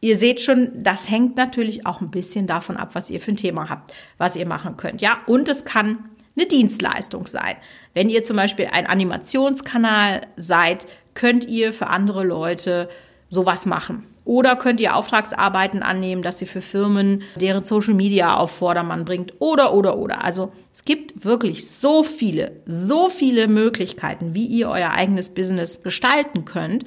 ihr 0.02 0.18
seht 0.18 0.42
schon, 0.42 0.72
das 0.76 1.10
hängt 1.10 1.38
natürlich 1.38 1.86
auch 1.86 2.02
ein 2.02 2.10
bisschen 2.10 2.48
davon 2.48 2.76
ab, 2.76 2.96
was 2.96 3.12
ihr 3.12 3.20
für 3.20 3.34
ein 3.34 3.38
Thema 3.38 3.70
habt, 3.70 3.94
was 4.18 4.36
ihr 4.36 4.48
machen 4.48 4.78
könnt. 4.78 5.00
Ja, 5.00 5.20
und 5.28 5.48
es 5.48 5.64
kann 5.64 6.10
eine 6.36 6.48
Dienstleistung 6.48 7.28
sein. 7.28 7.56
Wenn 7.94 8.10
ihr 8.10 8.24
zum 8.24 8.36
Beispiel 8.36 8.70
ein 8.72 8.88
Animationskanal 8.88 10.22
seid, 10.38 10.88
könnt 11.14 11.46
ihr 11.46 11.72
für 11.72 11.88
andere 11.88 12.24
Leute 12.24 12.90
sowas 13.34 13.66
machen. 13.66 14.06
Oder 14.26 14.56
könnt 14.56 14.80
ihr 14.80 14.96
Auftragsarbeiten 14.96 15.84
annehmen, 15.84 16.22
dass 16.22 16.42
ihr 16.42 16.48
für 16.48 16.62
Firmen 16.62 17.24
deren 17.36 17.64
Social 17.64 17.94
Media 17.94 18.38
auf 18.38 18.52
Vordermann 18.52 19.04
bringt. 19.04 19.34
Oder, 19.40 19.74
oder, 19.74 19.98
oder. 19.98 20.24
Also 20.24 20.54
es 20.72 20.86
gibt 20.86 21.26
wirklich 21.26 21.70
so 21.70 22.04
viele, 22.04 22.62
so 22.66 23.10
viele 23.10 23.50
Möglichkeiten, 23.50 24.34
wie 24.34 24.46
ihr 24.46 24.70
euer 24.70 24.92
eigenes 24.92 25.30
Business 25.30 25.84
gestalten 25.84 26.46
könnt. 26.46 26.86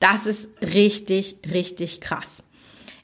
Das 0.00 0.26
ist 0.26 0.50
richtig, 0.60 1.36
richtig 1.52 2.00
krass. 2.00 2.42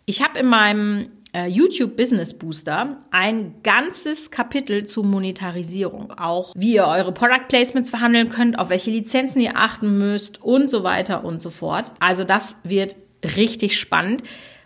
Ich 0.06 0.24
habe 0.24 0.40
in 0.40 0.46
meinem 0.46 1.10
YouTube 1.34 1.96
Business 1.96 2.32
Booster 2.32 2.98
ein 3.10 3.56
ganzes 3.62 4.30
Kapitel 4.30 4.84
zu 4.84 5.02
Monetarisierung. 5.02 6.12
Auch 6.12 6.54
wie 6.56 6.74
ihr 6.74 6.86
eure 6.86 7.12
Product 7.12 7.48
Placements 7.48 7.90
verhandeln 7.90 8.30
könnt, 8.30 8.58
auf 8.58 8.70
welche 8.70 8.90
Lizenzen 8.90 9.40
ihr 9.40 9.56
achten 9.56 9.98
müsst 9.98 10.42
und 10.42 10.70
so 10.70 10.84
weiter 10.84 11.24
und 11.24 11.42
so 11.42 11.50
fort. 11.50 11.92
Also 12.00 12.24
das 12.24 12.56
wird 12.64 12.96
richtig 13.36 13.78
spannend. 13.78 14.22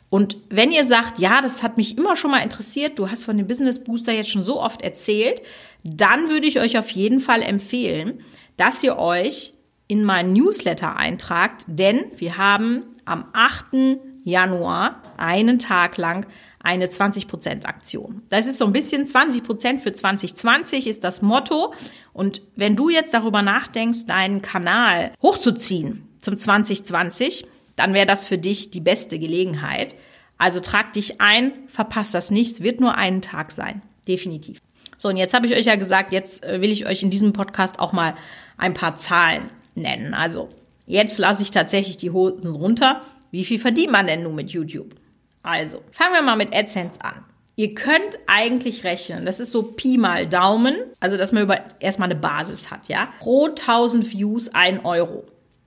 Und 0.08 0.36
wenn 0.50 0.70
ihr 0.72 0.84
sagt, 0.84 1.18
ja, 1.18 1.40
das 1.40 1.62
hat 1.62 1.78
mich 1.78 1.96
immer 1.96 2.16
schon 2.16 2.30
mal 2.30 2.42
interessiert, 2.42 2.98
du 2.98 3.10
hast 3.10 3.24
von 3.24 3.38
dem 3.38 3.46
Business 3.46 3.82
Booster 3.82 4.12
jetzt 4.12 4.30
schon 4.30 4.44
so 4.44 4.60
oft 4.60 4.82
erzählt, 4.82 5.42
dann 5.84 6.28
würde 6.28 6.46
ich 6.46 6.60
euch 6.60 6.78
auf 6.78 6.90
jeden 6.90 7.18
Fall 7.18 7.42
empfehlen, 7.42 8.20
dass 8.56 8.82
ihr 8.84 8.98
euch 8.98 9.54
in 9.88 10.04
meinen 10.04 10.32
Newsletter 10.32 10.96
eintragt, 10.96 11.64
denn 11.66 12.04
wir 12.16 12.36
haben 12.36 12.84
am 13.04 13.24
8. 13.32 13.98
Januar 14.24 15.02
einen 15.16 15.58
Tag 15.58 15.96
lang 15.96 16.26
eine 16.62 16.86
20% 16.86 17.64
Aktion. 17.64 18.22
Das 18.28 18.46
ist 18.46 18.58
so 18.58 18.66
ein 18.66 18.72
bisschen 18.72 19.04
20% 19.04 19.78
für 19.78 19.92
2020 19.92 20.86
ist 20.86 21.04
das 21.04 21.22
Motto. 21.22 21.74
Und 22.12 22.42
wenn 22.56 22.76
du 22.76 22.88
jetzt 22.88 23.14
darüber 23.14 23.42
nachdenkst, 23.42 24.06
deinen 24.06 24.42
Kanal 24.42 25.12
hochzuziehen 25.20 26.08
zum 26.20 26.36
2020, 26.36 27.46
dann 27.76 27.94
wäre 27.94 28.06
das 28.06 28.26
für 28.26 28.38
dich 28.38 28.70
die 28.70 28.80
beste 28.80 29.18
Gelegenheit. 29.18 29.96
Also 30.38 30.60
trag 30.60 30.92
dich 30.92 31.20
ein, 31.20 31.52
verpasst 31.66 32.14
das 32.14 32.30
nicht. 32.30 32.62
Wird 32.62 32.80
nur 32.80 32.96
einen 32.96 33.22
Tag 33.22 33.50
sein. 33.52 33.82
Definitiv. 34.06 34.58
So, 34.98 35.08
und 35.08 35.16
jetzt 35.16 35.34
habe 35.34 35.46
ich 35.46 35.54
euch 35.54 35.66
ja 35.66 35.76
gesagt, 35.76 36.12
jetzt 36.12 36.44
äh, 36.44 36.60
will 36.60 36.70
ich 36.70 36.86
euch 36.86 37.02
in 37.02 37.10
diesem 37.10 37.32
Podcast 37.32 37.80
auch 37.80 37.92
mal 37.92 38.14
ein 38.56 38.74
paar 38.74 38.94
Zahlen 38.94 39.50
nennen. 39.74 40.14
Also, 40.14 40.48
jetzt 40.86 41.18
lasse 41.18 41.42
ich 41.42 41.50
tatsächlich 41.50 41.96
die 41.96 42.10
Hosen 42.10 42.54
runter. 42.54 43.02
Wie 43.32 43.44
viel 43.44 43.58
verdient 43.58 43.90
man 43.90 44.06
denn 44.06 44.22
nun 44.22 44.36
mit 44.36 44.50
YouTube? 44.50 44.94
Also, 45.42 45.82
fangen 45.90 46.14
wir 46.14 46.22
mal 46.22 46.36
mit 46.36 46.54
AdSense 46.54 47.04
an. 47.04 47.24
Ihr 47.54 47.74
könnt 47.74 48.18
eigentlich 48.26 48.84
rechnen, 48.84 49.26
das 49.26 49.38
ist 49.38 49.50
so 49.50 49.62
Pi 49.62 49.98
mal 49.98 50.26
Daumen, 50.26 50.76
also 51.00 51.18
dass 51.18 51.32
man 51.32 51.42
über 51.42 51.60
erstmal 51.80 52.10
eine 52.10 52.18
Basis 52.18 52.70
hat, 52.70 52.88
ja. 52.88 53.08
Pro 53.20 53.46
1000 53.46 54.10
Views 54.10 54.48
ein 54.54 54.84
Euro. 54.86 55.24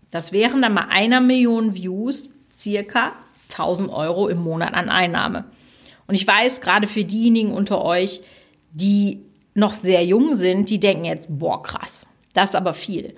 Das 0.09 0.31
wären 0.31 0.61
dann 0.61 0.73
mal 0.73 0.87
einer 0.89 1.21
Million 1.21 1.75
Views 1.75 2.31
circa 2.53 3.13
1000 3.51 3.91
Euro 3.91 4.27
im 4.29 4.39
Monat 4.41 4.73
an 4.73 4.89
Einnahme. 4.89 5.45
Und 6.07 6.15
ich 6.15 6.27
weiß, 6.27 6.61
gerade 6.61 6.87
für 6.87 7.03
diejenigen 7.03 7.53
unter 7.53 7.83
euch, 7.83 8.21
die 8.71 9.23
noch 9.53 9.73
sehr 9.73 10.03
jung 10.05 10.33
sind, 10.33 10.69
die 10.69 10.79
denken 10.79 11.05
jetzt, 11.05 11.39
boah, 11.39 11.61
krass, 11.61 12.07
das 12.33 12.51
ist 12.51 12.55
aber 12.55 12.73
viel. 12.73 13.15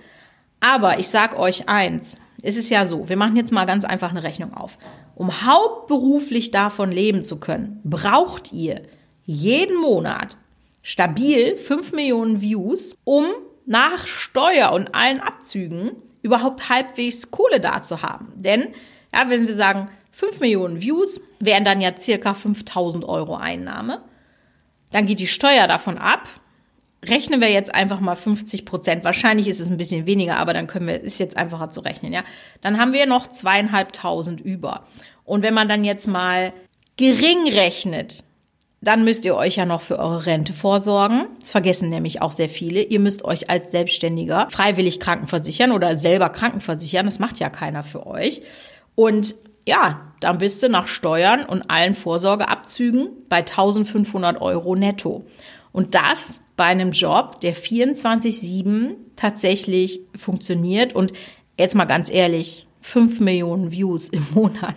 Aber 0.59 0.99
ich 0.99 1.07
sag 1.07 1.37
euch 1.37 1.69
eins, 1.69 2.19
es 2.43 2.57
ist 2.57 2.69
ja 2.69 2.85
so, 2.85 3.09
wir 3.09 3.17
machen 3.17 3.35
jetzt 3.35 3.51
mal 3.51 3.65
ganz 3.65 3.83
einfach 3.85 4.11
eine 4.11 4.23
Rechnung 4.23 4.53
auf. 4.53 4.77
Um 5.15 5.45
hauptberuflich 5.45 6.51
davon 6.51 6.91
leben 6.91 7.23
zu 7.23 7.39
können, 7.39 7.81
braucht 7.83 8.53
ihr 8.53 8.83
jeden 9.25 9.79
Monat 9.81 10.37
stabil 10.83 11.57
5 11.57 11.91
Millionen 11.93 12.41
Views, 12.41 12.97
um 13.03 13.25
nach 13.65 14.07
Steuer 14.07 14.71
und 14.71 14.95
allen 14.95 15.19
Abzügen 15.19 15.91
überhaupt 16.21 16.69
halbwegs 16.69 17.31
Kohle 17.31 17.59
da 17.59 17.81
zu 17.81 18.01
haben. 18.01 18.31
Denn, 18.35 18.67
ja, 19.13 19.29
wenn 19.29 19.47
wir 19.47 19.55
sagen, 19.55 19.89
5 20.11 20.39
Millionen 20.39 20.81
Views 20.81 21.19
wären 21.39 21.63
dann 21.63 21.81
ja 21.81 21.95
circa 21.97 22.33
5000 22.33 23.03
Euro 23.05 23.35
Einnahme. 23.35 24.01
Dann 24.91 25.05
geht 25.05 25.19
die 25.19 25.27
Steuer 25.27 25.67
davon 25.67 25.97
ab. 25.97 26.27
Rechnen 27.05 27.41
wir 27.41 27.51
jetzt 27.51 27.73
einfach 27.73 27.99
mal 27.99 28.15
50 28.15 28.65
Prozent. 28.65 29.03
Wahrscheinlich 29.03 29.47
ist 29.47 29.59
es 29.59 29.69
ein 29.69 29.77
bisschen 29.77 30.07
weniger, 30.07 30.37
aber 30.37 30.53
dann 30.53 30.67
können 30.67 30.87
wir, 30.87 30.99
ist 30.99 31.19
jetzt 31.19 31.37
einfacher 31.37 31.69
zu 31.69 31.81
rechnen, 31.81 32.11
ja. 32.11 32.23
Dann 32.61 32.79
haben 32.79 32.93
wir 32.93 33.05
noch 33.05 33.27
zweieinhalbtausend 33.27 34.41
über. 34.41 34.85
Und 35.23 35.43
wenn 35.43 35.53
man 35.53 35.67
dann 35.67 35.83
jetzt 35.83 36.07
mal 36.07 36.53
gering 36.95 37.47
rechnet, 37.49 38.23
dann 38.81 39.03
müsst 39.03 39.25
ihr 39.25 39.35
euch 39.35 39.55
ja 39.55 39.65
noch 39.65 39.81
für 39.81 39.97
eure 39.99 40.25
Rente 40.25 40.53
vorsorgen. 40.53 41.27
Das 41.39 41.51
vergessen 41.51 41.89
nämlich 41.89 42.21
auch 42.21 42.31
sehr 42.31 42.49
viele. 42.49 42.81
Ihr 42.81 42.99
müsst 42.99 43.25
euch 43.25 43.49
als 43.49 43.71
Selbstständiger 43.71 44.47
freiwillig 44.49 44.99
krankenversichern 44.99 45.71
oder 45.71 45.95
selber 45.95 46.29
krankenversichern. 46.29 47.05
Das 47.05 47.19
macht 47.19 47.39
ja 47.39 47.49
keiner 47.49 47.83
für 47.83 48.05
euch. 48.05 48.41
Und 48.95 49.35
ja, 49.67 50.13
dann 50.21 50.37
bist 50.37 50.63
du 50.63 50.69
nach 50.69 50.87
Steuern 50.87 51.43
und 51.43 51.69
allen 51.69 51.93
Vorsorgeabzügen 51.93 53.09
bei 53.27 53.37
1500 53.37 54.41
Euro 54.41 54.75
netto. 54.75 55.25
Und 55.77 55.93
das 55.93 56.41
bei 56.55 56.63
einem 56.63 56.89
Job, 56.89 57.39
der 57.41 57.53
24-7 57.53 58.95
tatsächlich 59.15 60.01
funktioniert. 60.15 60.93
Und 60.93 61.13
jetzt 61.55 61.75
mal 61.75 61.85
ganz 61.85 62.09
ehrlich, 62.09 62.65
5 62.81 63.19
Millionen 63.19 63.71
Views 63.71 64.09
im 64.09 64.25
Monat. 64.33 64.73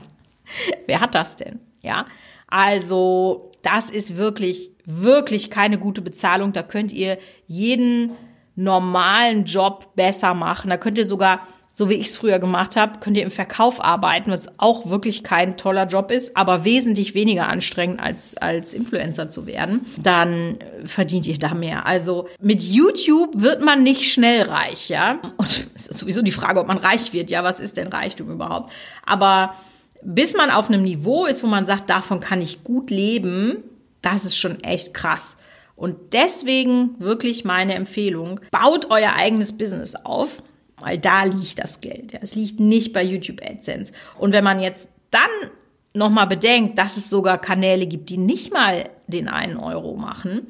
Wer 0.86 1.00
hat 1.00 1.14
das 1.14 1.36
denn? 1.36 1.58
Ja, 1.80 2.04
also 2.48 3.50
das 3.62 3.88
ist 3.88 4.18
wirklich, 4.18 4.72
wirklich 4.84 5.48
keine 5.48 5.78
gute 5.78 6.02
Bezahlung. 6.02 6.52
Da 6.52 6.62
könnt 6.62 6.92
ihr 6.92 7.16
jeden 7.46 8.12
normalen 8.54 9.46
Job 9.46 9.94
besser 9.96 10.34
machen. 10.34 10.68
Da 10.68 10.76
könnt 10.76 10.98
ihr 10.98 11.06
sogar, 11.06 11.48
so 11.80 11.88
wie 11.88 11.94
ich 11.94 12.08
es 12.08 12.18
früher 12.18 12.38
gemacht 12.38 12.76
habe, 12.76 12.98
könnt 13.00 13.16
ihr 13.16 13.22
im 13.22 13.30
Verkauf 13.30 13.82
arbeiten, 13.82 14.30
was 14.30 14.48
auch 14.58 14.90
wirklich 14.90 15.24
kein 15.24 15.56
toller 15.56 15.86
Job 15.86 16.10
ist, 16.10 16.36
aber 16.36 16.66
wesentlich 16.66 17.14
weniger 17.14 17.48
anstrengend 17.48 18.00
als 18.00 18.36
als 18.36 18.74
Influencer 18.74 19.30
zu 19.30 19.46
werden. 19.46 19.86
Dann 19.96 20.58
verdient 20.84 21.26
ihr 21.26 21.38
da 21.38 21.54
mehr. 21.54 21.86
Also 21.86 22.28
mit 22.38 22.60
YouTube 22.60 23.30
wird 23.32 23.64
man 23.64 23.82
nicht 23.82 24.12
schnell 24.12 24.42
reich, 24.42 24.90
ja. 24.90 25.20
Und 25.38 25.70
es 25.74 25.86
ist 25.86 25.98
sowieso 25.98 26.20
die 26.20 26.32
Frage, 26.32 26.60
ob 26.60 26.66
man 26.66 26.76
reich 26.76 27.14
wird. 27.14 27.30
Ja, 27.30 27.44
was 27.44 27.60
ist 27.60 27.78
denn 27.78 27.88
Reichtum 27.88 28.30
überhaupt? 28.30 28.70
Aber 29.06 29.54
bis 30.02 30.36
man 30.36 30.50
auf 30.50 30.68
einem 30.68 30.82
Niveau 30.82 31.24
ist, 31.24 31.42
wo 31.42 31.46
man 31.46 31.64
sagt, 31.64 31.88
davon 31.88 32.20
kann 32.20 32.42
ich 32.42 32.62
gut 32.62 32.90
leben, 32.90 33.64
das 34.02 34.26
ist 34.26 34.36
schon 34.36 34.60
echt 34.60 34.92
krass. 34.92 35.38
Und 35.76 35.96
deswegen 36.12 36.96
wirklich 36.98 37.46
meine 37.46 37.74
Empfehlung, 37.74 38.38
baut 38.50 38.90
euer 38.90 39.14
eigenes 39.14 39.56
Business 39.56 39.96
auf, 39.96 40.42
weil 40.80 40.98
da 40.98 41.24
liegt 41.24 41.58
das 41.58 41.80
Geld. 41.80 42.14
Es 42.20 42.34
liegt 42.34 42.60
nicht 42.60 42.92
bei 42.92 43.02
YouTube 43.02 43.40
AdSense. 43.42 43.92
Und 44.18 44.32
wenn 44.32 44.44
man 44.44 44.60
jetzt 44.60 44.90
dann 45.10 45.50
nochmal 45.94 46.26
bedenkt, 46.26 46.78
dass 46.78 46.96
es 46.96 47.10
sogar 47.10 47.38
Kanäle 47.38 47.86
gibt, 47.86 48.10
die 48.10 48.16
nicht 48.16 48.52
mal 48.52 48.84
den 49.06 49.28
einen 49.28 49.56
Euro 49.56 49.96
machen, 49.96 50.48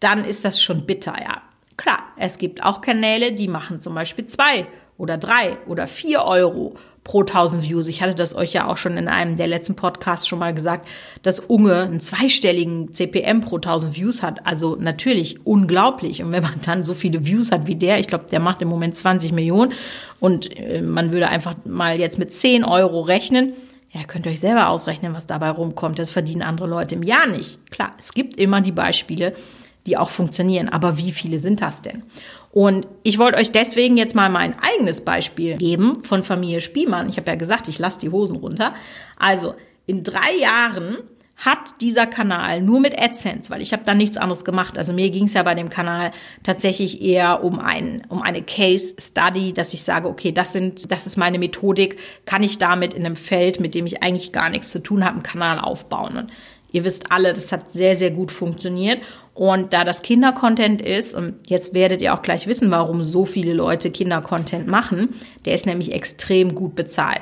dann 0.00 0.24
ist 0.24 0.44
das 0.44 0.62
schon 0.62 0.86
bitter, 0.86 1.14
ja. 1.20 1.42
Klar, 1.76 1.98
es 2.16 2.38
gibt 2.38 2.62
auch 2.62 2.80
Kanäle, 2.80 3.32
die 3.32 3.48
machen 3.48 3.80
zum 3.80 3.94
Beispiel 3.94 4.26
zwei 4.26 4.66
oder 4.98 5.16
drei 5.16 5.56
oder 5.66 5.86
vier 5.86 6.24
Euro 6.24 6.74
pro 7.04 7.20
1000 7.20 7.64
Views. 7.68 7.88
Ich 7.88 8.02
hatte 8.02 8.14
das 8.14 8.34
euch 8.34 8.52
ja 8.52 8.66
auch 8.66 8.76
schon 8.76 8.96
in 8.96 9.08
einem 9.08 9.36
der 9.36 9.46
letzten 9.46 9.74
Podcasts 9.74 10.28
schon 10.28 10.38
mal 10.38 10.54
gesagt, 10.54 10.88
dass 11.22 11.40
Unge 11.40 11.82
einen 11.82 12.00
zweistelligen 12.00 12.92
CPM 12.92 13.40
pro 13.40 13.56
1000 13.56 13.96
Views 13.96 14.22
hat. 14.22 14.46
Also 14.46 14.76
natürlich 14.78 15.44
unglaublich. 15.46 16.22
Und 16.22 16.32
wenn 16.32 16.42
man 16.42 16.60
dann 16.64 16.84
so 16.84 16.94
viele 16.94 17.24
Views 17.24 17.52
hat 17.52 17.66
wie 17.66 17.76
der, 17.76 17.98
ich 17.98 18.06
glaube, 18.06 18.26
der 18.30 18.40
macht 18.40 18.62
im 18.62 18.68
Moment 18.68 18.94
20 18.94 19.32
Millionen 19.32 19.72
und 20.20 20.56
äh, 20.58 20.82
man 20.82 21.12
würde 21.12 21.28
einfach 21.28 21.54
mal 21.64 21.98
jetzt 21.98 22.18
mit 22.18 22.32
10 22.32 22.64
Euro 22.64 23.00
rechnen. 23.00 23.54
Ja, 23.92 24.04
könnt 24.04 24.26
ihr 24.26 24.32
euch 24.32 24.40
selber 24.40 24.68
ausrechnen, 24.68 25.16
was 25.16 25.26
dabei 25.26 25.50
rumkommt. 25.50 25.98
Das 25.98 26.10
verdienen 26.10 26.42
andere 26.42 26.68
Leute 26.68 26.94
im 26.94 27.02
Jahr 27.02 27.26
nicht. 27.26 27.58
Klar, 27.72 27.94
es 27.98 28.12
gibt 28.12 28.36
immer 28.36 28.60
die 28.60 28.70
Beispiele, 28.70 29.34
die 29.86 29.96
auch 29.96 30.10
funktionieren. 30.10 30.68
Aber 30.68 30.98
wie 30.98 31.12
viele 31.12 31.38
sind 31.38 31.62
das 31.62 31.82
denn? 31.82 32.02
Und 32.52 32.86
ich 33.02 33.18
wollte 33.18 33.38
euch 33.38 33.52
deswegen 33.52 33.96
jetzt 33.96 34.14
mal 34.14 34.28
mein 34.28 34.54
eigenes 34.58 35.02
Beispiel 35.02 35.56
geben 35.56 36.02
von 36.02 36.22
Familie 36.22 36.60
Spielmann. 36.60 37.08
Ich 37.08 37.16
habe 37.16 37.30
ja 37.30 37.36
gesagt, 37.36 37.68
ich 37.68 37.78
lasse 37.78 38.00
die 38.00 38.10
Hosen 38.10 38.36
runter. 38.36 38.74
Also 39.16 39.54
in 39.86 40.02
drei 40.02 40.36
Jahren 40.40 40.98
hat 41.40 41.80
dieser 41.80 42.06
Kanal 42.06 42.60
nur 42.60 42.80
mit 42.80 43.00
AdSense, 43.00 43.50
weil 43.50 43.62
ich 43.62 43.72
habe 43.72 43.82
da 43.84 43.94
nichts 43.94 44.18
anderes 44.18 44.44
gemacht. 44.44 44.76
Also 44.76 44.92
mir 44.92 45.10
ging 45.10 45.24
es 45.24 45.32
ja 45.32 45.42
bei 45.42 45.54
dem 45.54 45.70
Kanal 45.70 46.12
tatsächlich 46.42 47.00
eher 47.00 47.42
um 47.42 47.58
ein 47.58 48.02
um 48.08 48.20
eine 48.20 48.42
Case 48.42 48.94
Study, 48.98 49.54
dass 49.54 49.72
ich 49.72 49.82
sage, 49.82 50.08
okay, 50.08 50.32
das 50.32 50.52
sind 50.52 50.90
das 50.92 51.06
ist 51.06 51.16
meine 51.16 51.38
Methodik, 51.38 51.98
kann 52.26 52.42
ich 52.42 52.58
damit 52.58 52.92
in 52.92 53.06
einem 53.06 53.16
Feld, 53.16 53.58
mit 53.58 53.74
dem 53.74 53.86
ich 53.86 54.02
eigentlich 54.02 54.32
gar 54.32 54.50
nichts 54.50 54.70
zu 54.70 54.80
tun 54.80 55.02
habe, 55.02 55.14
einen 55.14 55.22
Kanal 55.22 55.58
aufbauen. 55.58 56.18
Und 56.18 56.32
ihr 56.72 56.84
wisst 56.84 57.10
alle, 57.10 57.32
das 57.32 57.52
hat 57.52 57.72
sehr 57.72 57.96
sehr 57.96 58.10
gut 58.10 58.30
funktioniert 58.30 59.00
und 59.34 59.72
da 59.72 59.84
das 59.84 60.02
Kindercontent 60.02 60.82
ist, 60.82 61.14
und 61.14 61.34
jetzt 61.48 61.72
werdet 61.72 62.02
ihr 62.02 62.14
auch 62.14 62.22
gleich 62.22 62.46
wissen, 62.46 62.70
warum 62.70 63.02
so 63.02 63.24
viele 63.24 63.54
Leute 63.54 63.90
Kindercontent 63.90 64.66
machen, 64.66 65.10
der 65.44 65.54
ist 65.54 65.66
nämlich 65.66 65.92
extrem 65.92 66.54
gut 66.54 66.74
bezahlt. 66.74 67.20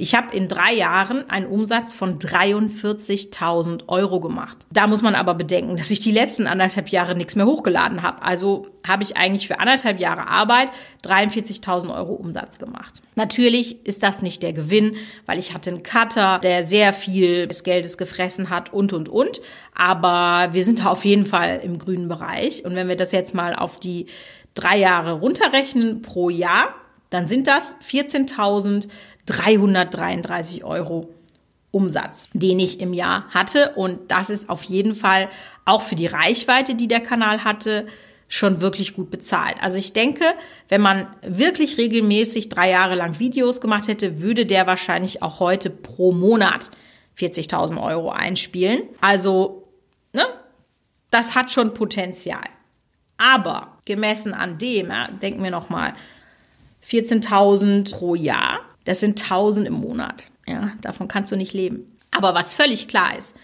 Ich 0.00 0.14
habe 0.14 0.34
in 0.34 0.48
drei 0.48 0.72
Jahren 0.72 1.28
einen 1.28 1.44
Umsatz 1.44 1.94
von 1.94 2.18
43.000 2.18 3.82
Euro 3.88 4.18
gemacht. 4.18 4.56
Da 4.72 4.86
muss 4.86 5.02
man 5.02 5.14
aber 5.14 5.34
bedenken, 5.34 5.76
dass 5.76 5.90
ich 5.90 6.00
die 6.00 6.10
letzten 6.10 6.46
anderthalb 6.46 6.88
Jahre 6.88 7.14
nichts 7.14 7.36
mehr 7.36 7.44
hochgeladen 7.44 8.02
habe. 8.02 8.22
Also 8.22 8.66
habe 8.88 9.02
ich 9.02 9.18
eigentlich 9.18 9.46
für 9.46 9.60
anderthalb 9.60 10.00
Jahre 10.00 10.26
Arbeit 10.26 10.70
43.000 11.04 11.94
Euro 11.94 12.14
Umsatz 12.14 12.58
gemacht. 12.58 13.02
Natürlich 13.14 13.84
ist 13.86 14.02
das 14.02 14.22
nicht 14.22 14.42
der 14.42 14.54
Gewinn, 14.54 14.96
weil 15.26 15.38
ich 15.38 15.52
hatte 15.52 15.68
einen 15.68 15.82
Cutter, 15.82 16.38
der 16.38 16.62
sehr 16.62 16.94
viel 16.94 17.46
des 17.46 17.62
Geldes 17.62 17.98
gefressen 17.98 18.48
hat 18.48 18.72
und, 18.72 18.94
und, 18.94 19.10
und. 19.10 19.42
Aber 19.74 20.54
wir 20.54 20.64
sind 20.64 20.80
da 20.80 20.86
auf 20.86 21.04
jeden 21.04 21.26
Fall 21.26 21.49
im 21.56 21.78
grünen 21.78 22.08
Bereich. 22.08 22.64
Und 22.64 22.74
wenn 22.74 22.88
wir 22.88 22.96
das 22.96 23.12
jetzt 23.12 23.34
mal 23.34 23.54
auf 23.54 23.78
die 23.78 24.06
drei 24.54 24.78
Jahre 24.78 25.12
runterrechnen 25.12 26.00
pro 26.02 26.30
Jahr, 26.30 26.74
dann 27.10 27.26
sind 27.26 27.46
das 27.46 27.76
14.333 27.80 30.64
Euro 30.64 31.10
Umsatz, 31.72 32.28
den 32.32 32.58
ich 32.58 32.80
im 32.80 32.92
Jahr 32.92 33.28
hatte. 33.30 33.74
Und 33.76 34.10
das 34.10 34.28
ist 34.30 34.50
auf 34.50 34.64
jeden 34.64 34.94
Fall 34.94 35.28
auch 35.64 35.82
für 35.82 35.94
die 35.94 36.06
Reichweite, 36.06 36.74
die 36.74 36.88
der 36.88 36.98
Kanal 37.00 37.44
hatte, 37.44 37.86
schon 38.28 38.60
wirklich 38.60 38.94
gut 38.94 39.10
bezahlt. 39.10 39.56
Also 39.60 39.78
ich 39.78 39.92
denke, 39.92 40.24
wenn 40.68 40.80
man 40.80 41.08
wirklich 41.22 41.78
regelmäßig 41.78 42.48
drei 42.48 42.70
Jahre 42.70 42.94
lang 42.94 43.18
Videos 43.18 43.60
gemacht 43.60 43.88
hätte, 43.88 44.22
würde 44.22 44.46
der 44.46 44.68
wahrscheinlich 44.68 45.22
auch 45.22 45.40
heute 45.40 45.68
pro 45.68 46.12
Monat 46.12 46.70
40.000 47.18 47.82
Euro 47.82 48.10
einspielen. 48.10 48.82
Also, 49.00 49.64
ne, 50.12 50.22
das 51.10 51.34
hat 51.34 51.50
schon 51.50 51.74
Potenzial. 51.74 52.44
Aber 53.18 53.78
gemessen 53.84 54.32
an 54.32 54.58
dem, 54.58 54.88
ja, 54.88 55.08
denken 55.08 55.42
wir 55.42 55.50
nochmal, 55.50 55.94
14.000 56.86 57.92
pro 57.92 58.14
Jahr, 58.14 58.60
das 58.84 59.00
sind 59.00 59.22
1.000 59.22 59.64
im 59.64 59.74
Monat. 59.74 60.30
Ja, 60.46 60.72
davon 60.80 61.08
kannst 61.08 61.30
du 61.30 61.36
nicht 61.36 61.52
leben. 61.52 61.96
Aber 62.10 62.34
was 62.34 62.54
völlig 62.54 62.88
klar 62.88 63.16
ist, 63.16 63.36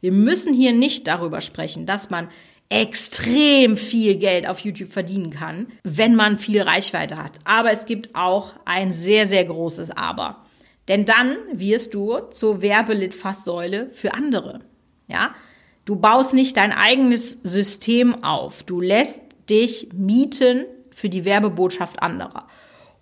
wir 0.00 0.12
müssen 0.12 0.54
hier 0.54 0.72
nicht 0.72 1.06
darüber 1.06 1.40
sprechen, 1.40 1.86
dass 1.86 2.10
man 2.10 2.28
extrem 2.68 3.76
viel 3.76 4.16
Geld 4.16 4.46
auf 4.46 4.60
YouTube 4.60 4.90
verdienen 4.90 5.30
kann, 5.30 5.66
wenn 5.82 6.14
man 6.14 6.38
viel 6.38 6.62
Reichweite 6.62 7.16
hat. 7.16 7.38
Aber 7.44 7.70
es 7.70 7.86
gibt 7.86 8.14
auch 8.14 8.54
ein 8.64 8.92
sehr, 8.92 9.26
sehr 9.26 9.44
großes 9.44 9.90
Aber. 9.90 10.44
Denn 10.88 11.04
dann 11.04 11.36
wirst 11.52 11.94
du 11.94 12.18
zur 12.30 12.62
Werbelitfaßsäule 12.62 13.90
für 13.90 14.14
andere. 14.14 14.60
Ja? 15.08 15.34
Du 15.84 15.96
baust 15.96 16.34
nicht 16.34 16.56
dein 16.56 16.72
eigenes 16.72 17.38
System 17.42 18.24
auf. 18.24 18.62
Du 18.62 18.80
lässt 18.80 19.22
dich 19.50 19.88
mieten 19.94 20.64
für 20.90 21.08
die 21.08 21.24
Werbebotschaft 21.24 22.02
anderer. 22.02 22.46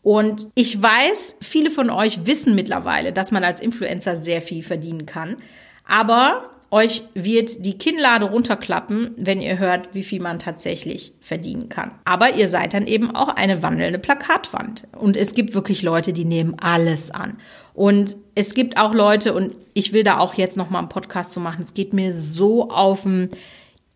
Und 0.02 0.48
ich 0.56 0.82
weiß, 0.82 1.36
viele 1.40 1.70
von 1.70 1.88
euch 1.88 2.26
wissen 2.26 2.54
mittlerweile, 2.56 3.12
dass 3.12 3.30
man 3.30 3.44
als 3.44 3.60
Influencer 3.60 4.16
sehr 4.16 4.42
viel 4.42 4.64
verdienen 4.64 5.06
kann. 5.06 5.36
Aber 5.86 6.50
euch 6.72 7.04
wird 7.14 7.66
die 7.66 7.76
Kinnlade 7.76 8.24
runterklappen, 8.24 9.12
wenn 9.16 9.42
ihr 9.42 9.58
hört, 9.58 9.94
wie 9.94 10.02
viel 10.02 10.20
man 10.22 10.38
tatsächlich 10.38 11.12
verdienen 11.20 11.68
kann. 11.68 11.92
Aber 12.04 12.34
ihr 12.34 12.48
seid 12.48 12.72
dann 12.72 12.86
eben 12.86 13.14
auch 13.14 13.28
eine 13.28 13.62
wandelnde 13.62 13.98
Plakatwand. 13.98 14.88
Und 14.98 15.16
es 15.18 15.34
gibt 15.34 15.54
wirklich 15.54 15.82
Leute, 15.82 16.14
die 16.14 16.24
nehmen 16.24 16.56
alles 16.58 17.10
an. 17.10 17.36
Und 17.74 18.16
es 18.34 18.54
gibt 18.54 18.76
auch 18.76 18.94
Leute, 18.94 19.34
und 19.34 19.54
ich 19.74 19.92
will 19.92 20.02
da 20.02 20.18
auch 20.18 20.34
jetzt 20.34 20.56
noch 20.56 20.70
mal 20.70 20.80
einen 20.80 20.88
Podcast 20.88 21.32
zu 21.32 21.40
machen, 21.40 21.64
es 21.64 21.74
geht 21.74 21.92
mir 21.94 22.12
so 22.12 22.70
auf 22.70 23.02
den 23.02 23.30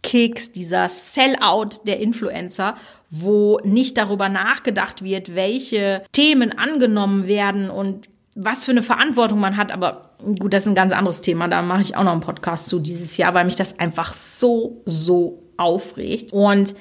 Keks, 0.02 0.52
dieser 0.52 0.88
Sellout 0.88 1.80
der 1.85 2.00
Influencer, 2.00 2.76
wo 3.11 3.59
nicht 3.64 3.99
darüber 3.99 4.28
nachgedacht 4.28 5.02
wird, 5.02 5.35
welche 5.35 6.04
Themen 6.12 6.56
angenommen 6.56 7.26
werden 7.26 7.71
und 7.71 8.09
was 8.37 8.64
für 8.64 8.71
eine 8.71 8.83
Verantwortung 8.83 9.40
man 9.40 9.56
hat, 9.56 9.73
aber 9.73 10.11
gut, 10.38 10.52
das 10.52 10.64
ist 10.64 10.68
ein 10.73 10.76
ganz 10.76 10.92
anderes 10.92 11.23
Thema. 11.23 11.49
Da 11.49 11.62
mache 11.62 11.80
ich 11.80 11.97
auch 11.97 12.04
noch 12.04 12.12
einen 12.12 12.21
Podcast 12.21 12.68
zu 12.68 12.78
dieses 12.78 13.16
Jahr, 13.16 13.35
weil 13.35 13.47
mich 13.47 13.56
das 13.56 13.78
einfach 13.80 14.12
so, 14.14 14.83
so 14.85 15.42
aufregt. 15.56 16.33
Und 16.33 16.75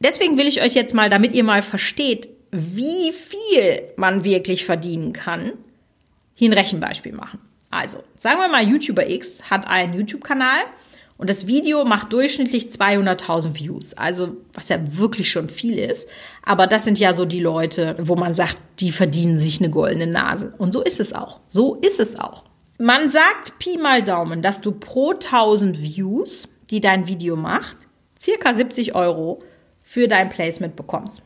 deswegen 0.00 0.38
will 0.38 0.46
ich 0.46 0.62
euch 0.62 0.74
jetzt 0.74 0.94
mal, 0.94 1.10
damit 1.10 1.34
ihr 1.34 1.44
mal 1.44 1.62
versteht, 1.62 2.28
wie 2.50 3.12
viel 3.12 3.82
man 3.96 4.24
wirklich 4.24 4.64
verdienen 4.64 5.12
kann, 5.12 5.52
hier 6.34 6.50
ein 6.50 6.52
Rechenbeispiel 6.52 7.12
machen. 7.12 7.40
Also, 7.70 7.98
sagen 8.14 8.38
wir 8.38 8.48
mal, 8.48 8.62
YouTuber 8.62 9.08
X 9.08 9.50
hat 9.50 9.66
einen 9.66 9.94
YouTube-Kanal 9.94 10.64
und 11.16 11.30
das 11.30 11.46
Video 11.46 11.84
macht 11.84 12.12
durchschnittlich 12.12 12.66
200.000 12.66 13.58
Views. 13.58 13.94
Also, 13.94 14.36
was 14.52 14.68
ja 14.68 14.78
wirklich 14.96 15.30
schon 15.30 15.48
viel 15.48 15.78
ist. 15.78 16.08
Aber 16.44 16.66
das 16.66 16.84
sind 16.84 16.98
ja 16.98 17.14
so 17.14 17.24
die 17.24 17.40
Leute, 17.40 17.96
wo 18.00 18.16
man 18.16 18.34
sagt, 18.34 18.58
die 18.80 18.92
verdienen 18.92 19.36
sich 19.36 19.60
eine 19.60 19.70
goldene 19.70 20.06
Nase. 20.06 20.54
Und 20.58 20.72
so 20.72 20.82
ist 20.82 21.00
es 21.00 21.12
auch. 21.12 21.40
So 21.46 21.76
ist 21.76 22.00
es 22.00 22.18
auch. 22.18 22.44
Man 22.78 23.08
sagt 23.08 23.58
Pi 23.58 23.78
mal 23.78 24.02
Daumen, 24.02 24.42
dass 24.42 24.60
du 24.60 24.72
pro 24.72 25.12
1000 25.12 25.80
Views, 25.80 26.48
die 26.70 26.80
dein 26.80 27.06
Video 27.06 27.36
macht, 27.36 27.86
circa 28.18 28.52
70 28.52 28.96
Euro 28.96 29.42
für 29.82 30.08
dein 30.08 30.28
Placement 30.28 30.74
bekommst. 30.74 31.22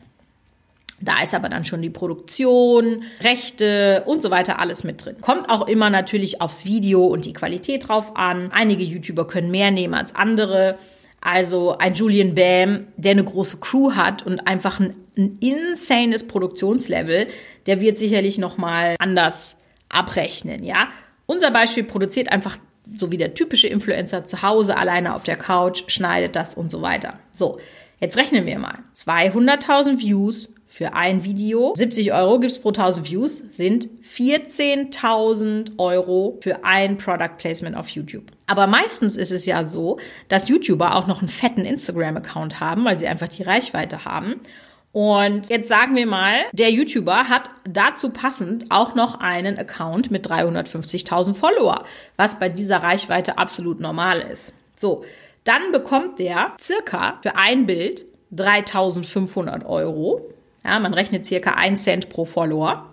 Da 1.01 1.23
ist 1.23 1.33
aber 1.33 1.49
dann 1.49 1.65
schon 1.65 1.81
die 1.81 1.89
Produktion, 1.89 3.03
Rechte 3.21 4.03
und 4.05 4.21
so 4.21 4.31
weiter 4.31 4.59
alles 4.59 4.83
mit 4.83 5.03
drin. 5.03 5.15
Kommt 5.21 5.49
auch 5.49 5.67
immer 5.67 5.89
natürlich 5.89 6.41
aufs 6.41 6.65
Video 6.65 7.05
und 7.05 7.25
die 7.25 7.33
Qualität 7.33 7.87
drauf 7.87 8.15
an. 8.15 8.49
Einige 8.51 8.83
YouTuber 8.83 9.27
können 9.27 9.51
mehr 9.51 9.71
nehmen 9.71 9.93
als 9.93 10.13
andere. 10.15 10.77
Also 11.21 11.77
ein 11.77 11.93
Julian 11.93 12.35
Bam, 12.35 12.87
der 12.97 13.11
eine 13.11 13.23
große 13.23 13.57
Crew 13.57 13.93
hat 13.93 14.25
und 14.25 14.47
einfach 14.47 14.79
ein, 14.79 14.95
ein 15.17 15.37
insanes 15.41 16.25
Produktionslevel, 16.27 17.27
der 17.65 17.81
wird 17.81 17.97
sicherlich 17.97 18.37
noch 18.37 18.57
mal 18.57 18.95
anders 18.99 19.57
abrechnen, 19.89 20.63
ja. 20.63 20.89
Unser 21.25 21.51
Beispiel 21.51 21.83
produziert 21.83 22.31
einfach 22.31 22.57
so 22.95 23.11
wie 23.11 23.17
der 23.17 23.33
typische 23.33 23.67
Influencer 23.67 24.23
zu 24.23 24.41
Hause 24.41 24.77
alleine 24.77 25.13
auf 25.13 25.23
der 25.23 25.35
Couch, 25.35 25.83
schneidet 25.87 26.35
das 26.35 26.55
und 26.55 26.69
so 26.69 26.81
weiter. 26.81 27.19
So, 27.31 27.59
jetzt 27.99 28.17
rechnen 28.17 28.45
wir 28.45 28.57
mal. 28.57 28.79
200.000 28.95 29.99
Views 29.99 30.49
für 30.71 30.93
ein 30.93 31.23
Video. 31.23 31.73
70 31.75 32.13
Euro 32.13 32.39
gibt 32.39 32.51
es 32.51 32.59
pro 32.59 32.69
1000 32.69 33.09
Views, 33.09 33.37
sind 33.49 33.89
14.000 34.05 35.79
Euro 35.79 36.37
für 36.41 36.63
ein 36.63 36.97
Product 36.97 37.37
Placement 37.39 37.75
auf 37.75 37.89
YouTube. 37.89 38.25
Aber 38.45 38.67
meistens 38.67 39.17
ist 39.17 39.31
es 39.31 39.47
ja 39.47 39.63
so, 39.63 39.97
dass 40.27 40.47
YouTuber 40.47 40.95
auch 40.95 41.07
noch 41.07 41.19
einen 41.19 41.27
fetten 41.27 41.65
Instagram-Account 41.65 42.59
haben, 42.59 42.85
weil 42.85 42.99
sie 42.99 43.07
einfach 43.07 43.27
die 43.27 43.41
Reichweite 43.41 44.05
haben. 44.05 44.35
Und 44.91 45.49
jetzt 45.49 45.69
sagen 45.69 45.95
wir 45.95 46.05
mal, 46.05 46.35
der 46.53 46.69
YouTuber 46.69 47.29
hat 47.29 47.49
dazu 47.67 48.11
passend 48.11 48.65
auch 48.69 48.93
noch 48.93 49.19
einen 49.19 49.57
Account 49.57 50.11
mit 50.11 50.27
350.000 50.27 51.33
Follower, 51.33 51.83
was 52.15 52.37
bei 52.37 52.47
dieser 52.47 52.77
Reichweite 52.77 53.39
absolut 53.39 53.79
normal 53.79 54.21
ist. 54.21 54.53
So, 54.75 55.03
dann 55.45 55.71
bekommt 55.71 56.19
der 56.19 56.53
circa 56.59 57.17
für 57.23 57.35
ein 57.35 57.65
Bild 57.65 58.05
3.500 58.35 59.65
Euro. 59.65 60.29
Ja, 60.63 60.79
man 60.79 60.93
rechnet 60.93 61.25
circa 61.25 61.51
1 61.51 61.83
Cent 61.83 62.09
pro 62.09 62.25
Follower. 62.25 62.85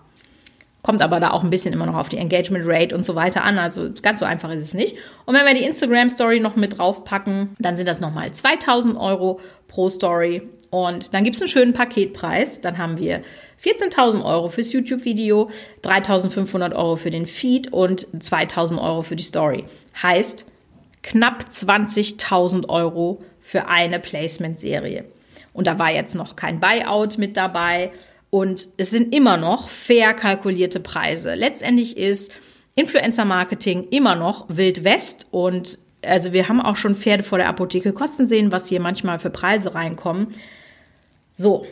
Kommt 0.83 1.03
aber 1.03 1.19
da 1.19 1.33
auch 1.33 1.43
ein 1.43 1.51
bisschen 1.51 1.73
immer 1.73 1.87
noch 1.87 1.97
auf 1.97 2.09
die 2.09 2.19
Engagement 2.19 2.65
Rate 2.65 2.95
und 2.95 3.05
so 3.05 3.17
weiter 3.17 3.43
an. 3.43 3.59
Also 3.59 3.91
ganz 4.03 4.21
so 4.21 4.27
einfach 4.27 4.53
ist 4.53 4.63
es 4.63 4.73
nicht. 4.73 4.97
Und 5.25 5.35
wenn 5.35 5.45
wir 5.45 5.55
die 5.55 5.65
Instagram 5.65 6.11
Story 6.11 6.39
noch 6.39 6.55
mit 6.55 6.79
draufpacken, 6.79 7.57
dann 7.59 7.77
sind 7.77 7.89
das 7.89 8.01
nochmal 8.01 8.31
2000 8.31 8.97
Euro 8.97 9.41
pro 9.67 9.89
Story. 9.89 10.43
Und 10.71 11.13
dann 11.13 11.25
gibt 11.25 11.35
es 11.35 11.43
einen 11.43 11.49
schönen 11.49 11.73
Paketpreis. 11.73 12.61
Dann 12.61 12.79
haben 12.79 12.99
wir 12.99 13.23
14.000 13.65 14.25
Euro 14.25 14.49
fürs 14.49 14.73
YouTube-Video, 14.73 15.51
3.500 15.83 16.77
Euro 16.77 16.95
für 16.95 17.11
den 17.11 17.27
Feed 17.27 17.73
und 17.73 18.07
2.000 18.17 18.81
Euro 18.81 19.03
für 19.03 19.17
die 19.17 19.25
Story. 19.25 19.65
Heißt 20.01 20.47
knapp 21.03 21.47
20.000 21.51 22.69
Euro 22.69 23.19
für 23.41 23.67
eine 23.67 23.99
Placement-Serie. 23.99 25.05
Und 25.57 25.67
da 25.67 25.79
war 25.79 25.91
jetzt 25.91 26.15
noch 26.15 26.37
kein 26.37 26.61
Buyout 26.61 27.19
mit 27.19 27.37
dabei. 27.37 27.91
Und 28.31 28.69
es 28.77 28.91
sind 28.91 29.15
immer 29.15 29.37
noch 29.37 29.69
fair 29.69 30.13
kalkulierte 30.15 30.81
Preise. 30.81 31.35
Letztendlich 31.35 31.97
ist 31.97 32.31
Influencer-Marketing 32.75 33.89
immer 33.91 34.15
noch 34.15 34.45
Wild 34.49 34.85
West 34.85 35.27
und 35.31 35.79
also 36.05 36.33
wir 36.33 36.49
haben 36.49 36.61
auch 36.61 36.77
schon 36.77 36.95
Pferde 36.95 37.23
vor 37.23 37.39
der 37.39 37.49
Apotheke 37.49 37.93
kosten 37.93 38.27
sehen, 38.27 38.53
was 38.53 38.69
hier 38.69 38.81
manchmal 38.81 39.19
für 39.19 39.31
Preise 39.31 39.75
reinkommen. 39.75 40.29
So. 41.33 41.67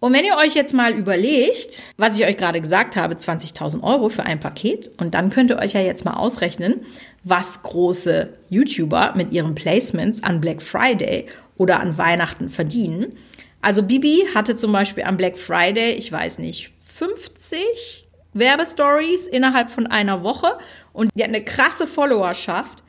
Und 0.00 0.12
wenn 0.12 0.24
ihr 0.24 0.36
euch 0.36 0.54
jetzt 0.54 0.74
mal 0.74 0.92
überlegt, 0.92 1.82
was 1.96 2.16
ich 2.16 2.24
euch 2.24 2.36
gerade 2.36 2.60
gesagt 2.60 2.94
habe, 2.94 3.16
20.000 3.16 3.82
Euro 3.82 4.08
für 4.10 4.22
ein 4.22 4.38
Paket, 4.38 4.92
und 4.96 5.14
dann 5.14 5.28
könnt 5.30 5.50
ihr 5.50 5.58
euch 5.58 5.72
ja 5.72 5.80
jetzt 5.80 6.04
mal 6.04 6.14
ausrechnen, 6.14 6.86
was 7.24 7.64
große 7.64 8.28
YouTuber 8.48 9.14
mit 9.16 9.32
ihren 9.32 9.56
Placements 9.56 10.22
an 10.22 10.40
Black 10.40 10.62
Friday 10.62 11.26
oder 11.58 11.80
an 11.80 11.98
Weihnachten 11.98 12.48
verdienen. 12.48 13.14
Also 13.60 13.82
Bibi 13.82 14.24
hatte 14.34 14.54
zum 14.54 14.72
Beispiel 14.72 15.04
am 15.04 15.18
Black 15.18 15.36
Friday, 15.36 15.92
ich 15.92 16.10
weiß 16.10 16.38
nicht, 16.38 16.72
50 16.78 18.08
Werbestories 18.32 19.26
innerhalb 19.26 19.68
von 19.68 19.86
einer 19.86 20.22
Woche 20.22 20.58
und 20.92 21.10
die 21.14 21.22
hat 21.22 21.28
eine 21.28 21.44
krasse 21.44 21.86
Followerschaft 21.86 22.82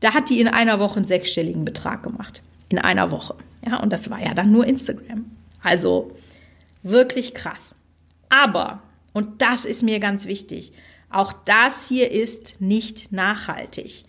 da 0.00 0.14
hat 0.14 0.30
die 0.30 0.40
in 0.40 0.48
einer 0.48 0.80
Woche 0.80 0.96
einen 0.96 1.06
sechsstelligen 1.06 1.64
Betrag 1.64 2.02
gemacht. 2.02 2.42
In 2.70 2.78
einer 2.78 3.10
Woche. 3.10 3.36
Ja, 3.64 3.78
und 3.80 3.92
das 3.92 4.10
war 4.10 4.20
ja 4.20 4.34
dann 4.34 4.50
nur 4.50 4.66
Instagram. 4.66 5.26
Also 5.62 6.16
wirklich 6.82 7.34
krass. 7.34 7.76
Aber, 8.30 8.82
und 9.12 9.42
das 9.42 9.64
ist 9.64 9.82
mir 9.82 10.00
ganz 10.00 10.26
wichtig, 10.26 10.72
auch 11.10 11.32
das 11.44 11.86
hier 11.86 12.10
ist 12.10 12.60
nicht 12.60 13.12
nachhaltig. 13.12 14.04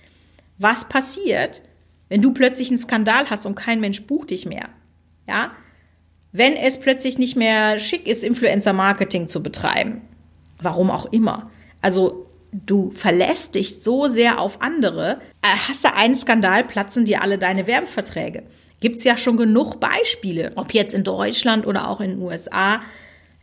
Was 0.60 0.88
passiert, 0.88 1.62
wenn 2.12 2.22
du 2.22 2.34
plötzlich 2.34 2.68
einen 2.68 2.78
Skandal 2.78 3.30
hast 3.30 3.46
und 3.46 3.56
kein 3.56 3.80
Mensch 3.80 4.02
bucht 4.02 4.32
dich 4.32 4.46
mehr? 4.46 4.68
Ja? 5.30 5.52
Wenn 6.34 6.58
es 6.58 6.78
plötzlich 6.78 7.18
nicht 7.18 7.38
mehr 7.38 7.80
schick 7.80 8.06
ist, 8.06 8.26
Influencer-Marketing 8.26 9.30
zu 9.30 9.42
betreiben. 9.42 10.02
Warum 10.62 10.92
auch 10.92 11.06
immer. 11.06 11.50
Also 11.80 12.26
du 12.52 12.92
verlässt 12.92 13.56
dich 13.56 13.82
so 13.82 14.08
sehr 14.08 14.42
auf 14.42 14.62
andere, 14.62 15.22
äh, 15.42 15.56
hast 15.70 15.86
du 15.86 15.96
einen 15.96 16.18
Skandal, 16.18 16.66
platzen 16.66 17.06
dir 17.06 17.22
alle 17.22 17.38
deine 17.38 17.66
Werbeverträge. 17.66 18.44
Gibt's 18.82 19.06
ja 19.06 19.16
schon 19.16 19.38
genug 19.38 19.80
Beispiele, 19.80 20.52
ob 20.58 20.74
jetzt 20.74 20.94
in 20.94 21.06
Deutschland 21.06 21.66
oder 21.66 21.88
auch 21.88 22.02
in 22.02 22.10
den 22.10 22.22
USA. 22.22 22.82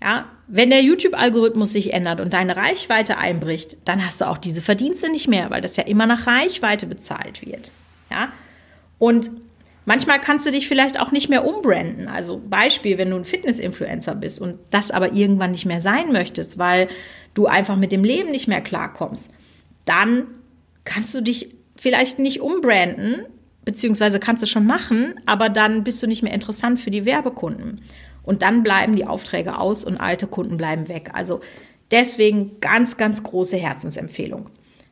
Ja, 0.02 0.26
wenn 0.46 0.68
der 0.68 0.82
YouTube-Algorithmus 0.82 1.72
sich 1.72 1.94
ändert 1.94 2.20
und 2.20 2.34
deine 2.34 2.54
Reichweite 2.54 3.16
einbricht, 3.16 3.78
dann 3.86 4.04
hast 4.04 4.20
du 4.20 4.26
auch 4.26 4.36
diese 4.36 4.60
Verdienste 4.60 5.10
nicht 5.10 5.26
mehr, 5.26 5.48
weil 5.48 5.62
das 5.62 5.76
ja 5.76 5.84
immer 5.84 6.04
nach 6.04 6.26
Reichweite 6.26 6.84
bezahlt 6.84 7.46
wird. 7.46 7.70
Ja, 8.10 8.28
und 8.98 9.30
Manchmal 9.88 10.20
kannst 10.20 10.46
du 10.46 10.50
dich 10.50 10.68
vielleicht 10.68 11.00
auch 11.00 11.12
nicht 11.12 11.30
mehr 11.30 11.46
umbranden. 11.46 12.08
Also 12.08 12.42
Beispiel, 12.46 12.98
wenn 12.98 13.08
du 13.08 13.16
ein 13.16 13.24
Fitness-Influencer 13.24 14.14
bist 14.14 14.38
und 14.38 14.58
das 14.68 14.90
aber 14.90 15.14
irgendwann 15.14 15.52
nicht 15.52 15.64
mehr 15.64 15.80
sein 15.80 16.12
möchtest, 16.12 16.58
weil 16.58 16.88
du 17.32 17.46
einfach 17.46 17.74
mit 17.74 17.90
dem 17.90 18.04
Leben 18.04 18.30
nicht 18.30 18.48
mehr 18.48 18.60
klarkommst, 18.60 19.30
dann 19.86 20.26
kannst 20.84 21.14
du 21.14 21.22
dich 21.22 21.54
vielleicht 21.74 22.18
nicht 22.18 22.42
umbranden, 22.42 23.22
beziehungsweise 23.64 24.20
kannst 24.20 24.42
du 24.42 24.46
schon 24.46 24.66
machen, 24.66 25.14
aber 25.24 25.48
dann 25.48 25.84
bist 25.84 26.02
du 26.02 26.06
nicht 26.06 26.22
mehr 26.22 26.34
interessant 26.34 26.78
für 26.78 26.90
die 26.90 27.06
Werbekunden. 27.06 27.80
Und 28.24 28.42
dann 28.42 28.62
bleiben 28.62 28.94
die 28.94 29.06
Aufträge 29.06 29.56
aus 29.58 29.86
und 29.86 29.96
alte 29.96 30.26
Kunden 30.26 30.58
bleiben 30.58 30.88
weg. 30.88 31.12
Also 31.14 31.40
deswegen 31.90 32.60
ganz, 32.60 32.98
ganz 32.98 33.22
große 33.22 33.56
Herzensempfehlung. 33.56 34.50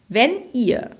Wenn 0.08 0.30
ihr 0.54 0.92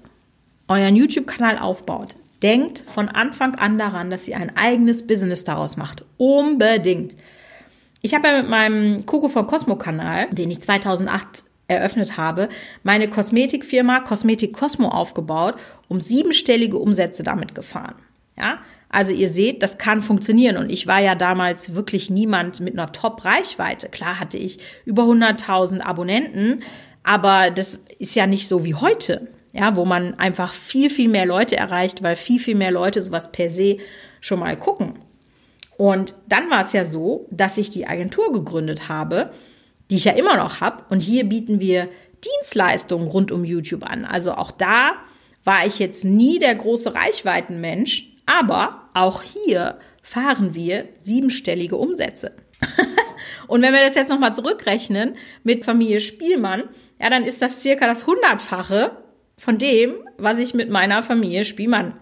euren 0.69 0.97
YouTube-Kanal 0.97 1.57
aufbaut, 1.57 2.16
denkt 2.42 2.85
von 2.88 3.09
Anfang 3.09 3.55
an 3.57 3.79
daran, 3.79 4.11
dass 4.11 4.29
ihr 4.29 4.37
ein 4.37 4.57
eigenes 4.57 5.07
Business 5.07 5.44
daraus 5.44 5.77
macht. 5.77 6.05
Unbedingt. 6.16 7.16
Ich 8.03 8.14
habe 8.14 8.29
ja 8.29 8.40
mit 8.40 8.49
meinem 8.49 9.07
Coco 9.07 9.29
von 9.29 9.46
Cosmo-Kanal, 9.46 10.29
den 10.31 10.51
ich 10.51 10.61
2008 10.61 11.44
eröffnet 11.68 12.16
habe, 12.16 12.49
meine 12.85 13.09
Kosmetikfirma 13.09 14.01
Kosmetik 14.01 14.53
Cosmo 14.53 14.88
aufgebaut, 14.88 15.57
um 15.88 16.01
siebenstellige 16.01 16.79
Umsätze 16.79 17.22
damit 17.22 17.55
gefahren. 17.55 17.96
Ja, 18.38 18.59
also 18.88 19.12
ihr 19.12 19.29
seht, 19.29 19.62
das 19.62 19.79
kann 19.79 20.01
funktionieren 20.01 20.59
und 20.59 20.70
ich 20.70 20.87
war 20.87 21.01
ja 21.01 21.14
damals 21.14 21.75
wirklich 21.75 22.11
niemand 22.11 22.61
mit 22.61 22.75
einer 22.75 22.92
Top-Reichweite. 22.92 23.88
Klar 23.88 24.20
hatte 24.20 24.38
ich 24.38 24.59
über 24.85 25.05
100.000 25.05 25.81
Abonnenten, 25.81 26.62
aber 27.03 27.51
das 27.51 27.81
ist 27.99 28.14
ja 28.14 28.27
nicht 28.27 28.46
so 28.46 28.64
wie 28.64 28.75
heute 28.75 29.27
ja, 29.57 29.77
wo 29.77 29.85
man 29.85 30.14
einfach 30.19 30.53
viel, 30.53 30.90
viel 30.90 31.09
mehr 31.09 31.27
Leute 31.27 31.57
erreicht, 31.57 32.03
weil 32.03 32.16
viel, 32.16 32.38
viel 32.38 32.55
mehr 32.55 32.71
Leute 32.71 33.01
sowas 33.01 33.33
per 33.33 33.49
se 33.49 33.79
schon 34.21 34.40
mal 34.40 34.57
gucken. 34.57 34.99
Und 35.77 36.14
dann 36.29 36.51
war 36.51 36.61
es 36.61 36.73
ja 36.73 36.85
so, 36.85 37.27
dass 37.31 37.59
ich 37.59 37.71
die 37.71 37.87
Agentur 37.87 38.33
gegründet 38.33 38.88
habe, 38.88 39.31
die 39.90 39.97
ich 39.97 40.05
ja 40.05 40.12
immer 40.12 40.37
noch 40.37 40.61
habe. 40.61 40.85
Und 40.88 41.01
hier 41.01 41.25
bieten 41.25 41.61
wir 41.61 41.88
Dienstleistungen 42.25 43.09
rund 43.09 43.31
um 43.31 43.45
YouTube 43.45 43.85
an. 43.85 44.05
Also 44.05 44.33
auch 44.33 44.51
da 44.51 44.92
war 45.45 45.66
ich 45.66 45.79
jetzt 45.79 46.05
nie 46.05 46.38
der 46.38 46.55
große 46.55 46.95
Reichweitenmensch, 46.95 48.11
aber 48.27 48.88
auch 48.95 49.23
hier 49.23 49.79
fahren 50.03 50.55
wir 50.55 50.88
siebenstellige 50.97 51.77
Umsätze. 51.77 52.33
Und 53.49 53.62
wenn 53.62 53.73
wir 53.73 53.81
das 53.81 53.95
jetzt 53.95 54.11
nochmal 54.11 54.35
zurückrechnen 54.35 55.14
mit 55.45 55.64
Familie 55.64 56.01
Spielmann, 56.01 56.64
ja, 57.01 57.11
dann 57.11 57.25
ist 57.25 57.42
das 57.42 57.61
circa 57.61 57.87
das 57.87 58.07
hundertfache 58.07 58.97
von 59.38 59.59
dem, 59.59 59.94
was 60.18 60.38
ich 60.38 60.55
mit 60.55 60.70
meiner 60.70 61.03
Familie 61.03 61.44
Spielmann 61.44 61.94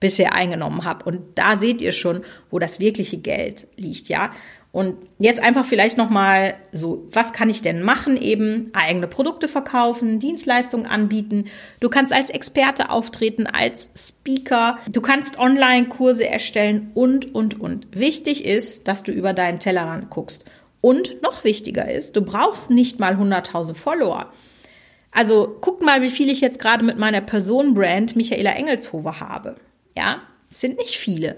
bisher 0.00 0.34
eingenommen 0.34 0.84
habe. 0.84 1.04
Und 1.04 1.20
da 1.36 1.56
seht 1.56 1.80
ihr 1.82 1.92
schon, 1.92 2.22
wo 2.50 2.58
das 2.58 2.80
wirkliche 2.80 3.18
Geld 3.18 3.66
liegt, 3.76 4.08
ja. 4.08 4.30
Und 4.72 4.96
jetzt 5.18 5.42
einfach 5.42 5.64
vielleicht 5.64 5.96
noch 5.96 6.10
mal 6.10 6.54
so, 6.70 7.06
was 7.10 7.32
kann 7.32 7.48
ich 7.48 7.62
denn 7.62 7.80
machen? 7.80 8.20
Eben 8.20 8.70
eigene 8.74 9.08
Produkte 9.08 9.48
verkaufen, 9.48 10.18
Dienstleistungen 10.18 10.84
anbieten. 10.84 11.46
Du 11.80 11.88
kannst 11.88 12.12
als 12.12 12.28
Experte 12.28 12.90
auftreten, 12.90 13.46
als 13.46 13.88
Speaker. 13.96 14.78
Du 14.90 15.00
kannst 15.00 15.38
Online-Kurse 15.38 16.28
erstellen 16.28 16.90
und, 16.92 17.34
und, 17.34 17.58
und. 17.58 17.86
Wichtig 17.98 18.44
ist, 18.44 18.86
dass 18.86 19.02
du 19.02 19.12
über 19.12 19.32
deinen 19.32 19.60
Tellerrand 19.60 20.10
guckst. 20.10 20.44
Und 20.82 21.22
noch 21.22 21.42
wichtiger 21.42 21.90
ist, 21.90 22.14
du 22.14 22.20
brauchst 22.20 22.70
nicht 22.70 23.00
mal 23.00 23.14
100.000 23.14 23.72
Follower. 23.72 24.30
Also 25.16 25.56
guckt 25.62 25.82
mal, 25.82 26.02
wie 26.02 26.10
viel 26.10 26.28
ich 26.28 26.42
jetzt 26.42 26.60
gerade 26.60 26.84
mit 26.84 26.98
meiner 26.98 27.22
Personenbrand 27.22 28.16
Michaela 28.16 28.50
Engelshofer 28.50 29.18
habe. 29.18 29.56
Ja, 29.96 30.20
es 30.50 30.60
sind 30.60 30.76
nicht 30.76 30.98
viele. 30.98 31.36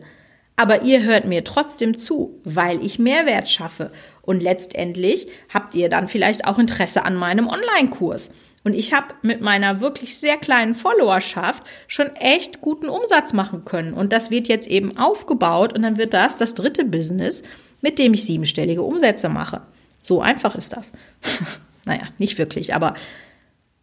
Aber 0.56 0.82
ihr 0.82 1.04
hört 1.04 1.26
mir 1.26 1.44
trotzdem 1.44 1.96
zu, 1.96 2.40
weil 2.42 2.84
ich 2.84 2.98
Mehrwert 2.98 3.48
schaffe. 3.48 3.92
Und 4.22 4.42
letztendlich 4.42 5.28
habt 5.48 5.76
ihr 5.76 5.88
dann 5.88 6.08
vielleicht 6.08 6.44
auch 6.44 6.58
Interesse 6.58 7.04
an 7.04 7.14
meinem 7.14 7.46
Online-Kurs. 7.46 8.32
Und 8.64 8.74
ich 8.74 8.92
habe 8.92 9.14
mit 9.22 9.42
meiner 9.42 9.80
wirklich 9.80 10.18
sehr 10.18 10.38
kleinen 10.38 10.74
Followerschaft 10.74 11.62
schon 11.86 12.08
echt 12.16 12.60
guten 12.60 12.88
Umsatz 12.88 13.32
machen 13.32 13.64
können. 13.64 13.92
Und 13.92 14.12
das 14.12 14.32
wird 14.32 14.48
jetzt 14.48 14.66
eben 14.66 14.98
aufgebaut 14.98 15.72
und 15.72 15.82
dann 15.82 15.98
wird 15.98 16.14
das 16.14 16.36
das 16.36 16.54
dritte 16.54 16.84
Business, 16.84 17.44
mit 17.80 18.00
dem 18.00 18.12
ich 18.12 18.24
siebenstellige 18.24 18.82
Umsätze 18.82 19.28
mache. 19.28 19.62
So 20.02 20.20
einfach 20.20 20.56
ist 20.56 20.72
das. 20.76 20.90
naja, 21.86 22.08
nicht 22.18 22.38
wirklich, 22.38 22.74
aber 22.74 22.94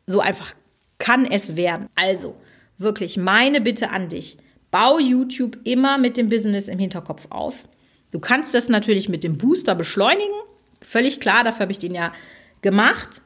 so 0.08 0.20
einfach 0.20 0.54
kann 0.98 1.26
es 1.26 1.56
werden. 1.56 1.90
Also, 1.96 2.36
wirklich 2.78 3.18
meine 3.18 3.62
Bitte 3.62 3.90
an 3.90 4.10
dich. 4.10 4.38
Bau 4.72 5.00
YouTube 5.00 5.58
immer 5.64 5.98
mit 5.98 6.18
dem 6.18 6.30
Business 6.30 6.68
im 6.68 6.80
Hinterkopf 6.80 7.28
auf. 7.30 7.68
Du 8.12 8.20
kannst 8.20 8.54
das 8.54 8.70
natürlich 8.70 9.10
mit 9.10 9.24
dem 9.24 9.38
Booster 9.38 9.76
beschleunigen. 9.76 10.36
Völlig 10.82 11.20
klar, 11.20 11.44
dafür 11.44 11.62
habe 11.62 11.72
ich 11.72 11.80
den 11.80 11.94
ja 11.94 12.14
gemacht. 12.62 13.22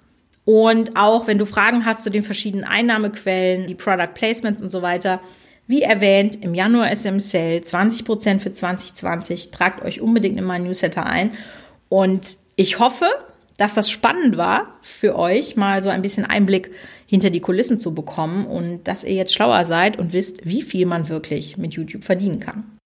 Und 0.45 0.95
auch 0.95 1.27
wenn 1.27 1.37
du 1.37 1.45
Fragen 1.45 1.85
hast 1.85 2.03
zu 2.03 2.09
den 2.09 2.23
verschiedenen 2.23 2.65
Einnahmequellen, 2.65 3.67
die 3.67 3.75
Product 3.75 4.13
Placements 4.13 4.61
und 4.61 4.69
so 4.69 4.81
weiter, 4.81 5.21
wie 5.67 5.83
erwähnt, 5.83 6.43
im 6.43 6.55
Januar 6.55 6.89
SM 6.95 7.19
Sale 7.19 7.59
20% 7.59 8.39
für 8.39 8.51
2020. 8.51 9.51
Tragt 9.51 9.83
euch 9.83 10.01
unbedingt 10.01 10.37
in 10.37 10.43
meinen 10.43 10.65
Newsletter 10.65 11.05
ein. 11.05 11.31
Und 11.89 12.37
ich 12.55 12.79
hoffe, 12.79 13.05
dass 13.59 13.73
das 13.73 13.89
spannend 13.91 14.37
war 14.37 14.79
für 14.81 15.17
euch, 15.17 15.55
mal 15.55 15.83
so 15.83 15.89
ein 15.89 16.01
bisschen 16.01 16.25
Einblick 16.25 16.71
hinter 17.05 17.29
die 17.29 17.41
Kulissen 17.41 17.77
zu 17.77 17.93
bekommen 17.93 18.45
und 18.45 18.85
dass 18.87 19.03
ihr 19.03 19.13
jetzt 19.13 19.33
schlauer 19.33 19.65
seid 19.65 19.99
und 19.99 20.13
wisst, 20.13 20.45
wie 20.45 20.61
viel 20.61 20.85
man 20.85 21.09
wirklich 21.09 21.57
mit 21.57 21.73
YouTube 21.73 22.03
verdienen 22.03 22.39
kann. 22.39 22.78